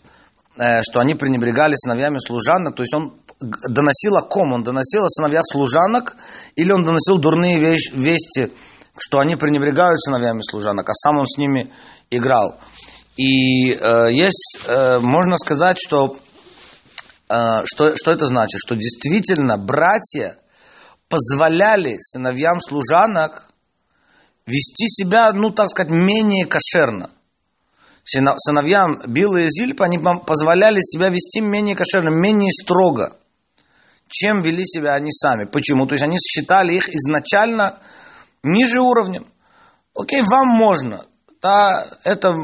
э, 0.56 0.82
что 0.82 1.00
они 1.00 1.16
пренебрегали 1.16 1.74
сыновьями 1.74 2.18
служанок, 2.18 2.76
то 2.76 2.84
есть 2.84 2.94
он 2.94 3.14
доносил 3.40 4.16
о 4.16 4.22
ком? 4.22 4.52
Он 4.52 4.62
доносил 4.62 5.04
о 5.04 5.08
сыновьях 5.08 5.42
служанок, 5.50 6.16
или 6.54 6.70
он 6.70 6.84
доносил 6.84 7.18
дурные 7.18 7.58
вести, 7.58 8.52
что 8.98 9.18
они 9.18 9.36
пренебрегают 9.36 10.00
сыновьями 10.00 10.40
служанок, 10.42 10.88
а 10.88 10.94
сам 10.94 11.18
он 11.18 11.26
с 11.26 11.38
ними 11.38 11.70
играл. 12.10 12.58
И 13.16 13.72
э, 13.72 14.08
есть, 14.12 14.58
э, 14.66 14.98
можно 14.98 15.36
сказать, 15.38 15.78
что, 15.78 16.16
э, 17.28 17.62
что, 17.64 17.96
что 17.96 18.12
это 18.12 18.26
значит? 18.26 18.60
Что 18.60 18.74
действительно 18.74 19.56
братья 19.56 20.36
позволяли 21.08 21.96
сыновьям 21.98 22.60
служанок 22.60 23.50
вести 24.46 24.86
себя, 24.88 25.32
ну, 25.32 25.50
так 25.50 25.70
сказать, 25.70 25.90
менее 25.90 26.46
кошерно. 26.46 27.10
Сыновьям 28.04 29.00
Билла 29.06 29.38
и 29.38 29.48
Зильпа 29.48 29.86
они 29.86 29.98
позволяли 29.98 30.80
себя 30.80 31.08
вести 31.08 31.40
менее 31.40 31.74
кошерно, 31.74 32.10
менее 32.10 32.52
строго, 32.52 33.16
чем 34.08 34.42
вели 34.42 34.64
себя 34.64 34.94
они 34.94 35.10
сами. 35.10 35.44
Почему? 35.44 35.86
То 35.86 35.94
есть 35.94 36.04
они 36.04 36.16
считали 36.18 36.74
их 36.74 36.88
изначально 36.88 37.80
ниже 38.42 38.80
уровнем. 38.80 39.26
Окей, 39.94 40.22
вам 40.22 40.48
можно, 40.48 41.04
да, 41.42 41.86
это, 42.04 42.34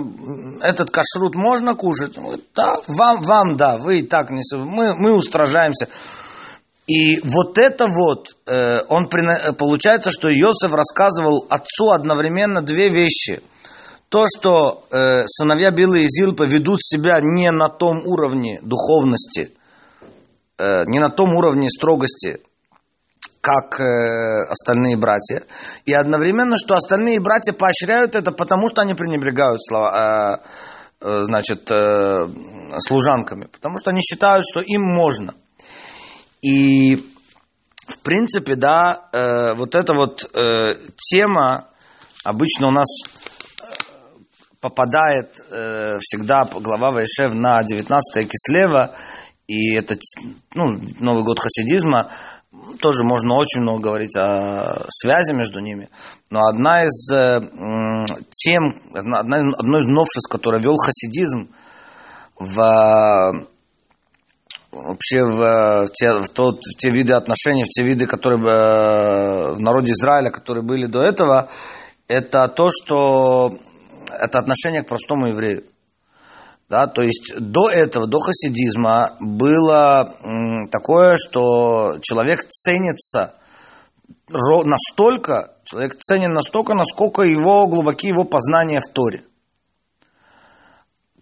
этот 0.60 0.90
кашрут 0.90 1.34
можно 1.34 1.74
кушать? 1.74 2.16
Да, 2.54 2.76
вам, 2.86 3.22
вам, 3.22 3.56
да, 3.56 3.76
вы 3.76 4.00
и 4.00 4.02
так 4.02 4.30
не... 4.30 4.42
Мы, 4.52 4.94
мы 4.94 5.12
устражаемся. 5.12 5.88
И 6.86 7.20
вот 7.24 7.58
это 7.58 7.86
вот, 7.86 8.36
э, 8.46 8.80
он 8.88 9.08
получается, 9.08 10.10
что 10.10 10.28
Иосиф 10.28 10.72
рассказывал 10.72 11.46
отцу 11.48 11.90
одновременно 11.90 12.60
две 12.60 12.88
вещи. 12.88 13.40
То, 14.08 14.26
что 14.28 14.84
э, 14.90 15.24
сыновья 15.26 15.70
Билы 15.70 16.02
и 16.02 16.08
Зилпа 16.08 16.42
ведут 16.42 16.82
себя 16.82 17.18
не 17.22 17.50
на 17.50 17.68
том 17.68 18.06
уровне 18.06 18.60
духовности, 18.62 19.52
э, 20.58 20.84
не 20.86 20.98
на 20.98 21.08
том 21.08 21.34
уровне 21.34 21.70
строгости, 21.70 22.40
как 23.42 23.80
э, 23.80 24.44
остальные 24.48 24.96
братья. 24.96 25.42
И 25.84 25.92
одновременно, 25.92 26.56
что 26.56 26.76
остальные 26.76 27.20
братья 27.20 27.52
поощряют 27.52 28.14
это, 28.14 28.30
потому 28.30 28.68
что 28.68 28.82
они 28.82 28.94
пренебрегают 28.94 29.60
слова, 29.62 30.40
э, 31.02 31.08
э, 31.08 31.22
значит, 31.24 31.70
служанками. 32.78 33.46
Потому 33.46 33.78
что 33.78 33.90
они 33.90 34.00
считают, 34.00 34.46
что 34.48 34.60
им 34.60 34.82
можно. 34.82 35.34
И, 36.40 37.04
в 37.88 37.98
принципе, 37.98 38.54
да, 38.54 39.08
вот 39.56 39.74
эта 39.74 39.94
вот 39.94 40.30
тема 40.96 41.68
обычно 42.24 42.68
у 42.68 42.70
нас 42.70 42.88
попадает 44.60 45.34
всегда 46.00 46.44
глава 46.44 46.90
Вайшев 46.90 47.34
на 47.34 47.62
19 47.62 48.28
Кислева, 48.28 48.94
и 49.46 49.74
это 49.74 49.96
ну, 50.54 50.80
Новый 50.98 51.24
год 51.24 51.38
хасидизма– 51.38 52.08
тоже 52.82 53.04
можно 53.04 53.34
очень 53.34 53.60
много 53.60 53.80
говорить 53.80 54.16
о 54.16 54.84
связи 54.90 55.32
между 55.32 55.60
ними, 55.60 55.88
но 56.30 56.40
одна 56.46 56.84
из 56.84 57.10
э, 57.12 57.40
тем, 58.30 58.74
одна, 58.92 59.20
одно 59.20 59.78
из 59.78 59.88
новшеств, 59.88 60.28
которое 60.30 60.60
вел 60.60 60.76
хасидизм 60.76 61.48
в 62.38 63.32
вообще 64.72 65.24
в 65.24 65.86
те, 65.92 66.12
в, 66.20 66.28
тот, 66.30 66.56
в 66.56 66.76
те 66.76 66.90
виды 66.90 67.12
отношений, 67.12 67.64
в 67.64 67.68
те 67.68 67.82
виды, 67.84 68.06
которые 68.06 68.40
э, 68.40 69.52
в 69.54 69.60
народе 69.60 69.92
Израиля, 69.92 70.30
которые 70.30 70.64
были 70.64 70.86
до 70.86 71.02
этого, 71.02 71.48
это 72.08 72.48
то, 72.48 72.68
что 72.70 73.52
это 74.10 74.38
отношение 74.40 74.82
к 74.82 74.88
простому 74.88 75.28
еврею. 75.28 75.64
Да, 76.72 76.86
то 76.86 77.02
есть 77.02 77.34
до 77.38 77.68
этого, 77.68 78.06
до 78.06 78.18
хасидизма 78.18 79.14
было 79.20 80.10
такое, 80.70 81.18
что 81.18 81.98
человек 82.00 82.46
ценится 82.48 83.34
настолько, 84.30 85.52
человек 85.64 85.96
ценен 85.96 86.32
настолько, 86.32 86.72
насколько 86.72 87.24
его 87.24 87.66
глубоки 87.66 88.06
его 88.06 88.24
познания 88.24 88.80
в 88.80 88.90
Торе. 88.90 89.22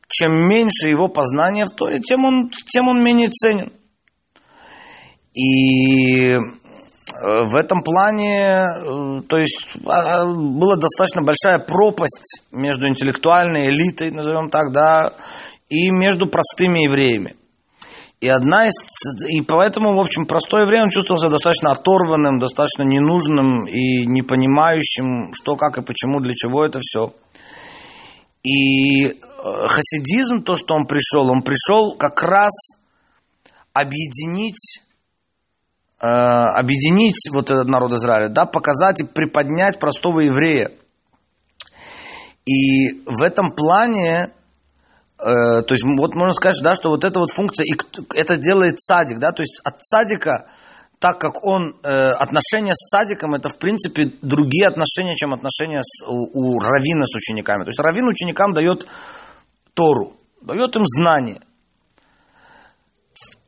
Чем 0.07 0.37
меньше 0.47 0.89
его 0.89 1.09
познания 1.09 1.67
в 1.67 1.73
Торе, 1.73 1.99
тем 1.99 2.25
он, 2.25 2.53
тем 2.73 2.87
он 2.87 3.03
менее 3.03 3.31
ценен. 3.31 3.73
И 5.35 6.39
в 7.45 7.57
этом 7.57 7.83
плане, 7.83 8.39
э, 8.39 9.23
то 9.29 9.39
есть 9.39 9.67
а, 9.87 10.23
а, 10.23 10.27
была 10.27 10.77
достаточно 10.77 11.23
большая 11.23 11.59
пропасть 11.59 12.43
между 12.53 12.89
интеллектуальной 12.89 13.69
элитой, 13.69 14.11
назовем 14.11 14.51
так, 14.51 14.73
да, 14.73 15.13
и 15.69 15.91
между 15.91 16.27
простыми 16.27 16.85
евреями. 16.85 17.37
И 18.21 18.29
одна 18.29 18.69
из... 18.69 18.75
И 19.31 19.41
поэтому, 19.41 19.97
в 19.97 20.01
общем, 20.01 20.27
простое 20.27 20.67
время 20.67 20.85
он 20.85 20.91
чувствовал 20.91 21.21
достаточно 21.31 21.71
оторванным, 21.73 22.39
достаточно 22.39 22.83
ненужным 22.83 23.67
и 23.67 24.05
не 24.05 24.23
понимающим, 24.23 25.33
что, 25.33 25.57
как 25.57 25.79
и 25.79 25.83
почему, 25.83 26.21
для 26.21 26.35
чего 26.35 26.65
это 26.65 26.81
все. 26.81 27.15
И 28.43 29.07
э, 29.07 29.13
хасидизм, 29.67 30.43
то, 30.43 30.57
что 30.57 30.75
он 30.75 30.87
пришел, 30.87 31.31
он 31.31 31.43
пришел 31.43 31.95
как 31.97 32.23
раз 32.23 32.53
объединить 33.73 34.81
э, 34.81 34.90
объединить 36.03 37.29
вот 37.31 37.51
этот 37.51 37.69
народ 37.69 37.93
Израиля, 37.93 38.29
да, 38.29 38.47
показать 38.47 39.01
и 39.01 39.05
приподнять 39.05 39.79
простого 39.79 40.21
еврея. 40.21 40.71
И 42.47 43.03
в 43.05 43.23
этом 43.23 43.53
плане 43.53 44.31
Э, 45.23 45.63
то 45.63 45.75
есть 45.75 45.85
вот 45.85 46.15
можно 46.15 46.33
сказать, 46.33 46.61
да, 46.63 46.75
что 46.75 46.91
вот 46.91 47.05
эта 47.05 47.21
вот 47.21 47.31
функция, 47.31 47.65
и 47.65 47.77
это 48.15 48.37
делает 48.37 48.79
цадик, 48.79 49.19
да, 49.19 49.33
то 49.33 49.43
есть 49.43 49.61
от 49.65 49.81
цадика, 49.81 50.47
так 50.99 51.21
как 51.21 51.45
он, 51.45 51.77
э, 51.83 52.11
отношения 52.13 52.75
с 52.75 52.89
цадиком, 52.89 53.35
это 53.35 53.49
в 53.49 53.59
принципе 53.59 54.11
другие 54.23 54.67
отношения, 54.67 55.17
чем 55.17 55.35
отношения 55.35 55.83
с, 55.83 56.07
у, 56.07 56.57
у 56.57 56.61
равина 56.61 57.05
с 57.07 57.15
учениками. 57.15 57.65
То 57.65 57.71
есть 57.71 57.81
равин 57.81 58.09
ученикам 58.09 58.55
дает 58.55 58.87
Тору, 59.75 60.15
дает 60.41 60.75
им 60.77 60.87
знания. 60.87 61.41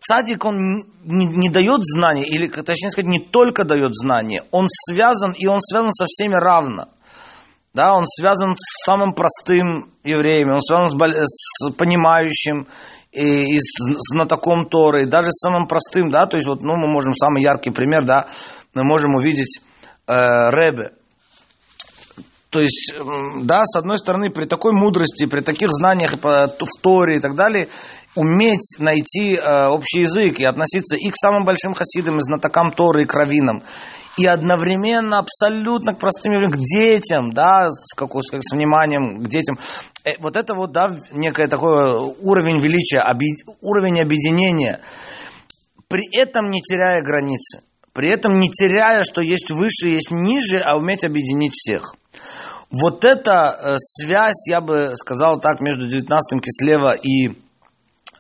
Цадик, 0.03 0.44
он 0.44 0.59
не, 1.05 1.26
не 1.26 1.48
дает 1.48 1.84
знания, 1.84 2.24
или, 2.24 2.48
точнее 2.48 2.90
сказать, 2.90 3.09
не 3.09 3.20
только 3.20 3.64
дает 3.64 3.94
знания, 3.94 4.42
он 4.50 4.66
связан, 4.68 5.32
и 5.32 5.46
он 5.46 5.61
связан 5.61 5.92
со 5.92 6.07
всеми 6.07 6.34
равно. 6.34 6.88
Да, 7.72 7.94
он 7.94 8.05
связан 8.07 8.55
с 8.57 8.84
самым 8.84 9.14
простым 9.14 9.92
евреем, 10.05 10.53
он 10.53 10.61
связан 10.61 10.88
с, 10.88 11.24
с 11.24 11.70
понимающим 11.72 12.66
и, 13.12 13.55
и 13.55 13.59
с 13.61 14.12
знатоком 14.12 14.66
Торы, 14.66 15.05
и 15.05 15.07
даже 15.07 15.30
с 15.30 15.40
самым 15.40 15.66
простым, 15.68 16.11
да, 16.11 16.26
то 16.26 16.36
есть 16.36 16.48
вот, 16.48 16.62
ну, 16.62 16.76
мы 16.76 16.88
можем, 16.88 17.14
самый 17.14 17.42
яркий 17.42 17.70
пример, 17.70 18.05
да, 18.05 18.26
мы 18.74 18.84
можем 18.84 19.14
увидеть 19.14 19.62
э, 20.07 20.50
Ребе, 20.50 20.92
то 22.53 22.61
есть, 22.61 22.92
да, 23.44 23.62
с 23.64 23.78
одной 23.78 23.96
стороны, 23.96 24.28
при 24.28 24.44
такой 24.44 24.72
мудрости, 24.74 25.24
при 25.24 25.40
таких 25.40 25.70
знаниях 25.72 26.16
в 26.22 26.48
Торе 26.82 27.16
и 27.16 27.18
так 27.18 27.34
далее, 27.34 27.68
уметь 28.14 28.76
найти 28.78 29.36
э, 29.36 29.68
общий 29.68 30.00
язык 30.00 30.38
и 30.38 30.44
относиться 30.44 30.98
и 30.98 31.09
к 31.09 31.16
самым 31.16 31.46
большим 31.46 31.72
хасидам, 31.72 32.18
и 32.18 32.22
знатокам 32.22 32.70
Торы, 32.70 33.05
и 33.05 33.07
к 33.07 33.14
раввинам, 33.14 33.62
и 34.18 34.26
одновременно 34.26 35.16
абсолютно 35.16 35.94
к 35.94 35.98
простым 35.98 36.50
к 36.50 36.59
детям, 36.59 37.32
да, 37.32 37.70
с, 37.70 37.94
какой, 37.94 38.22
с 38.22 38.53
вниманием 38.53 39.22
к 39.22 39.28
детям. 39.28 39.59
Э, 40.05 40.16
вот 40.18 40.36
это 40.36 40.55
вот, 40.55 40.72
да, 40.72 40.94
некое 41.11 41.48
такое 41.48 42.00
уровень 42.20 42.61
величия, 42.61 43.00
оби, 43.00 43.28
уровень 43.62 44.03
объединения, 44.03 44.82
при 45.88 46.05
этом 46.14 46.50
не 46.50 46.61
теряя 46.61 47.00
границы, 47.00 47.62
при 47.94 48.11
этом 48.11 48.40
не 48.40 48.50
теряя, 48.50 49.05
что 49.05 49.22
есть 49.22 49.50
выше, 49.50 49.88
есть 49.88 50.11
ниже, 50.11 50.59
а 50.59 50.76
уметь 50.76 51.03
объединить 51.03 51.55
всех. 51.55 51.94
Вот 52.72 53.04
эта 53.04 53.58
э, 53.60 53.76
связь, 53.78 54.48
я 54.48 54.62
бы 54.62 54.92
сказал 54.96 55.38
так, 55.38 55.60
между 55.60 55.86
19-м 55.86 56.40
Кислева 56.40 56.94
и 56.94 57.28
э, 57.28 57.34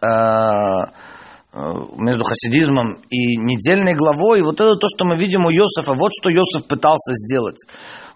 э, 0.02 1.74
между 1.96 2.24
хасидизмом 2.24 3.00
и 3.08 3.36
недельной 3.38 3.94
главой, 3.94 4.42
вот 4.42 4.60
это 4.60 4.76
то, 4.76 4.88
что 4.88 5.06
мы 5.06 5.16
видим 5.16 5.46
у 5.46 5.50
Йосифа, 5.50 5.94
вот 5.94 6.12
что 6.12 6.28
Йосиф 6.28 6.66
пытался 6.66 7.14
сделать. 7.14 7.64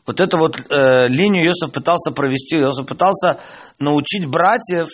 Вот 0.04 0.20
эту 0.20 0.36
вот 0.36 0.60
э, 0.70 1.08
линию 1.08 1.46
Йосиф 1.46 1.72
пытался 1.72 2.12
провести, 2.12 2.56
Йосиф 2.58 2.86
пытался 2.86 3.40
научить 3.78 4.26
братьев, 4.26 4.88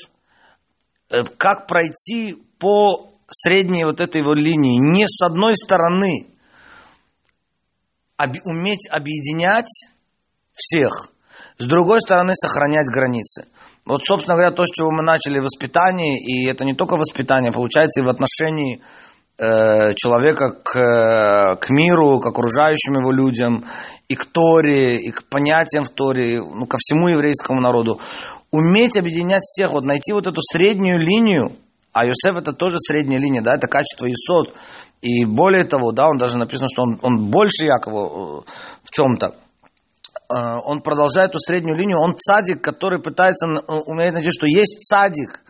э, 1.10 1.24
как 1.36 1.66
пройти 1.66 2.40
по 2.58 3.10
средней 3.28 3.84
вот 3.84 4.00
этой 4.00 4.22
вот 4.22 4.38
линии. 4.38 4.78
Не 4.78 5.08
с 5.08 5.20
одной 5.22 5.56
стороны 5.56 6.28
об, 8.16 8.36
уметь 8.44 8.88
объединять 8.88 9.88
всех, 10.52 11.11
с 11.58 11.64
другой 11.66 12.00
стороны, 12.00 12.34
сохранять 12.34 12.88
границы. 12.88 13.46
Вот, 13.84 14.04
собственно 14.04 14.36
говоря, 14.36 14.52
то, 14.52 14.64
с 14.64 14.70
чего 14.70 14.90
мы 14.90 15.02
начали 15.02 15.38
воспитание, 15.40 16.18
и 16.18 16.46
это 16.46 16.64
не 16.64 16.74
только 16.74 16.96
воспитание, 16.96 17.52
получается 17.52 18.00
и 18.00 18.04
в 18.04 18.08
отношении 18.08 18.80
э, 19.38 19.94
человека 19.94 20.52
к, 20.52 20.78
э, 20.78 21.56
к 21.56 21.70
миру, 21.70 22.20
к 22.20 22.26
окружающим 22.26 22.98
его 22.98 23.10
людям, 23.10 23.64
и 24.08 24.14
к 24.14 24.24
Торе, 24.24 24.98
и 24.98 25.10
к 25.10 25.24
понятиям 25.24 25.84
в 25.84 25.90
Торе, 25.90 26.40
ну, 26.40 26.66
ко 26.66 26.76
всему 26.78 27.08
еврейскому 27.08 27.60
народу. 27.60 28.00
Уметь 28.52 28.96
объединять 28.96 29.42
всех, 29.42 29.72
вот 29.72 29.84
найти 29.84 30.12
вот 30.12 30.26
эту 30.26 30.40
среднюю 30.40 31.00
линию, 31.00 31.52
а 31.92 32.06
Йосеф 32.06 32.36
это 32.36 32.52
тоже 32.52 32.76
средняя 32.78 33.20
линия, 33.20 33.42
да, 33.42 33.56
это 33.56 33.66
качество 33.66 34.10
Исод. 34.10 34.54
И 35.02 35.24
более 35.24 35.64
того, 35.64 35.90
да, 35.92 36.06
он 36.06 36.16
даже 36.16 36.38
написано, 36.38 36.68
что 36.72 36.82
он, 36.82 36.98
он 37.02 37.30
больше 37.30 37.64
Якова 37.64 38.06
э, 38.06 38.42
в 38.84 38.90
чем-то. 38.90 39.34
Э, 40.32 40.60
он 40.64 40.80
продолжает 40.80 41.30
эту 41.30 41.38
среднюю 41.38 41.76
линию, 41.76 41.98
он 41.98 42.16
цадик, 42.16 42.60
который 42.62 43.00
пытается, 43.00 43.46
э, 43.46 43.72
умеет 43.86 44.14
найти, 44.14 44.30
что 44.30 44.46
есть 44.46 44.80
цадик, 44.80 45.44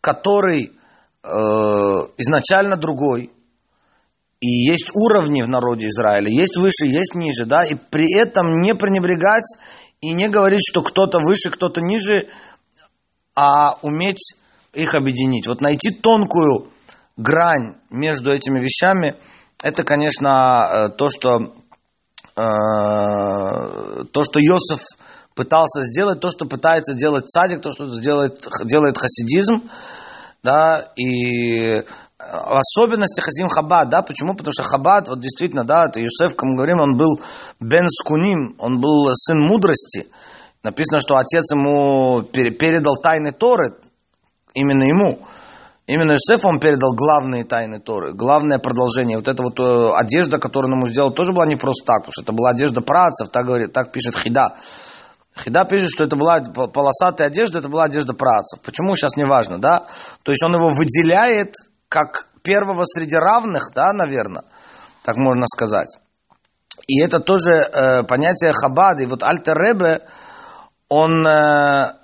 который 0.00 0.72
э, 1.22 1.28
изначально 2.18 2.76
другой, 2.76 3.30
и 4.40 4.48
есть 4.48 4.90
уровни 4.94 5.42
в 5.42 5.48
народе 5.48 5.88
Израиля, 5.88 6.28
есть 6.30 6.56
выше, 6.56 6.86
есть 6.86 7.14
ниже, 7.14 7.44
да, 7.44 7.64
и 7.64 7.74
при 7.74 8.12
этом 8.14 8.62
не 8.62 8.74
пренебрегать 8.74 9.58
и 10.00 10.12
не 10.12 10.28
говорить, 10.28 10.62
что 10.66 10.82
кто-то 10.82 11.18
выше, 11.18 11.50
кто-то 11.50 11.82
ниже, 11.82 12.26
а 13.36 13.78
уметь 13.82 14.34
их 14.72 14.94
объединить. 14.94 15.46
Вот 15.46 15.60
найти 15.60 15.90
тонкую 15.90 16.68
грань 17.18 17.74
между 17.90 18.32
этими 18.32 18.58
вещами, 18.58 19.14
это, 19.62 19.84
конечно, 19.84 20.94
то, 20.96 21.10
что 21.10 21.52
Э, 21.52 21.59
то, 22.34 24.22
что 24.22 24.40
Йосиф 24.40 24.80
пытался 25.34 25.82
сделать, 25.82 26.20
то, 26.20 26.30
что 26.30 26.46
пытается 26.46 26.94
делать 26.94 27.30
садик, 27.30 27.60
то, 27.60 27.70
что 27.70 28.00
делает, 28.00 28.46
делает 28.64 28.98
хасидизм, 28.98 29.62
да, 30.42 30.90
и 30.96 31.84
в 32.18 32.58
особенности 32.58 33.20
Хасим 33.20 33.48
Хабад, 33.48 33.88
да, 33.88 34.02
почему? 34.02 34.34
Потому 34.34 34.52
что 34.52 34.62
Хабад, 34.62 35.08
вот 35.08 35.20
действительно, 35.20 35.64
да, 35.64 35.86
это 35.86 36.00
Юсеф, 36.00 36.34
как 36.34 36.44
мы 36.44 36.56
говорим, 36.56 36.80
он 36.80 36.96
был 36.96 37.20
Бен 37.58 37.88
Скуним, 37.88 38.54
он 38.58 38.80
был 38.80 39.10
сын 39.14 39.40
мудрости. 39.40 40.06
Написано, 40.62 41.00
что 41.00 41.16
отец 41.16 41.50
ему 41.52 42.22
передал 42.22 42.96
тайны 42.96 43.32
Торы, 43.32 43.74
именно 44.52 44.84
ему. 44.84 45.18
Именно 45.90 46.12
Иосиф 46.12 46.44
он 46.44 46.60
передал 46.60 46.94
главные 46.94 47.42
тайны 47.42 47.80
Торы, 47.80 48.12
главное 48.12 48.60
продолжение. 48.60 49.16
Вот 49.16 49.26
эта 49.26 49.42
вот 49.42 49.58
э, 49.58 49.90
одежда, 49.96 50.38
которую 50.38 50.72
он 50.72 50.78
ему 50.78 50.86
сделал, 50.86 51.10
тоже 51.10 51.32
была 51.32 51.46
не 51.46 51.56
просто 51.56 51.84
так, 51.84 52.02
потому 52.02 52.12
что 52.12 52.22
это 52.22 52.32
была 52.32 52.50
одежда 52.50 52.80
працев, 52.80 53.28
так, 53.28 53.44
говорит, 53.44 53.72
так 53.72 53.90
пишет 53.90 54.14
Хида. 54.16 54.54
Хида 55.36 55.64
пишет, 55.64 55.90
что 55.90 56.04
это 56.04 56.14
была 56.14 56.38
полосатая 56.42 57.26
одежда, 57.26 57.58
это 57.58 57.68
была 57.68 57.84
одежда 57.84 58.14
працев. 58.14 58.60
Почему, 58.60 58.94
сейчас 58.94 59.16
не 59.16 59.24
важно, 59.24 59.58
да? 59.58 59.86
То 60.22 60.30
есть 60.30 60.44
он 60.44 60.54
его 60.54 60.68
выделяет 60.68 61.56
как 61.88 62.28
первого 62.44 62.84
среди 62.84 63.16
равных, 63.16 63.72
да, 63.74 63.92
наверное, 63.92 64.44
так 65.02 65.16
можно 65.16 65.46
сказать. 65.48 65.98
И 66.86 67.00
это 67.00 67.18
тоже 67.18 67.50
э, 67.50 68.04
понятие 68.04 68.52
Хабада. 68.52 69.02
И 69.02 69.06
вот 69.06 69.24
Альтер 69.24 69.58
Ребе, 69.60 70.02
он 70.88 71.26
э, 71.26 71.94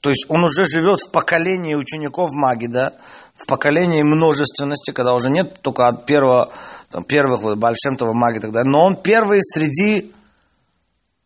то 0.00 0.10
есть 0.10 0.26
он 0.28 0.44
уже 0.44 0.64
живет 0.64 1.00
в 1.00 1.10
поколении 1.10 1.74
учеников 1.74 2.30
Магида, 2.32 2.94
в 3.38 3.46
поколении 3.46 4.02
множественности, 4.02 4.90
когда 4.90 5.14
уже 5.14 5.30
нет 5.30 5.60
только 5.62 5.86
от 5.86 6.06
первого, 6.06 6.52
там, 6.90 7.04
первых 7.04 7.40
вот, 7.42 7.56
Бальшемтова 7.56 8.12
Маги 8.12 8.38
и 8.38 8.40
так 8.40 8.52
далее, 8.52 8.70
но 8.70 8.84
он 8.84 8.96
первый 8.96 9.40
среди 9.42 10.12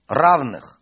равных. 0.08 0.78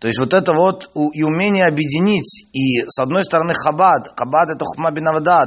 То 0.00 0.06
есть 0.06 0.18
вот 0.18 0.32
это 0.32 0.54
вот 0.54 0.90
и 1.12 1.22
умение 1.22 1.66
объединить, 1.66 2.46
и 2.54 2.80
с 2.88 3.00
одной 3.00 3.22
стороны 3.22 3.52
хабад, 3.52 4.08
хабад 4.16 4.48
это 4.48 4.64
хухма 4.64 4.94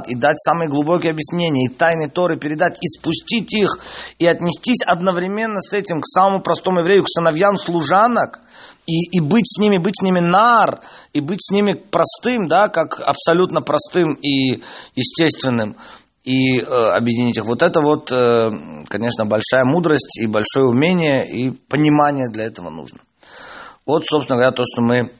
и 0.06 0.14
дать 0.14 0.38
самые 0.38 0.68
глубокие 0.68 1.10
объяснения, 1.10 1.64
и 1.64 1.74
тайны 1.74 2.08
Торы 2.08 2.36
передать, 2.36 2.78
и 2.80 2.86
спустить 2.86 3.52
их, 3.52 3.78
и 4.20 4.26
отнестись 4.26 4.84
одновременно 4.86 5.60
с 5.60 5.72
этим 5.72 6.00
к 6.00 6.06
самому 6.06 6.40
простому 6.40 6.80
еврею, 6.80 7.02
к 7.02 7.08
сыновьям 7.08 7.58
служанок, 7.58 8.42
и, 8.86 9.16
и 9.16 9.20
быть 9.20 9.46
с 9.46 9.58
ними, 9.58 9.78
быть 9.78 9.98
с 9.98 10.02
ними 10.02 10.20
нар, 10.20 10.80
и 11.12 11.20
быть 11.20 11.42
с 11.42 11.50
ними 11.50 11.72
простым, 11.74 12.48
да, 12.48 12.68
как 12.68 13.00
абсолютно 13.00 13.62
простым 13.62 14.14
и 14.14 14.62
естественным, 14.94 15.76
и 16.22 16.58
э, 16.58 16.64
объединить 16.64 17.36
их. 17.36 17.44
Вот 17.44 17.62
это 17.62 17.80
вот, 17.80 18.10
э, 18.12 18.50
конечно, 18.88 19.26
большая 19.26 19.64
мудрость 19.64 20.18
и 20.20 20.26
большое 20.26 20.66
умение, 20.66 21.28
и 21.30 21.50
понимание 21.50 22.28
для 22.28 22.44
этого 22.44 22.70
нужно. 22.70 23.00
Вот, 23.86 24.04
собственно 24.06 24.36
говоря, 24.36 24.52
то, 24.52 24.64
что 24.64 24.80
мы 24.80 25.10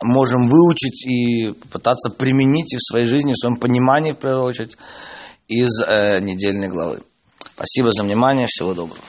можем 0.00 0.48
выучить 0.48 1.06
и 1.06 1.50
пытаться 1.70 2.10
применить 2.10 2.74
в 2.74 2.88
своей 2.88 3.06
жизни, 3.06 3.32
в 3.32 3.40
своем 3.40 3.56
понимании, 3.56 4.12
в 4.12 4.18
первую 4.18 4.44
очередь, 4.44 4.76
из 5.48 5.80
э, 5.82 6.20
недельной 6.20 6.68
главы. 6.68 7.00
Спасибо 7.54 7.90
за 7.90 8.04
внимание, 8.04 8.46
всего 8.46 8.74
доброго. 8.74 9.02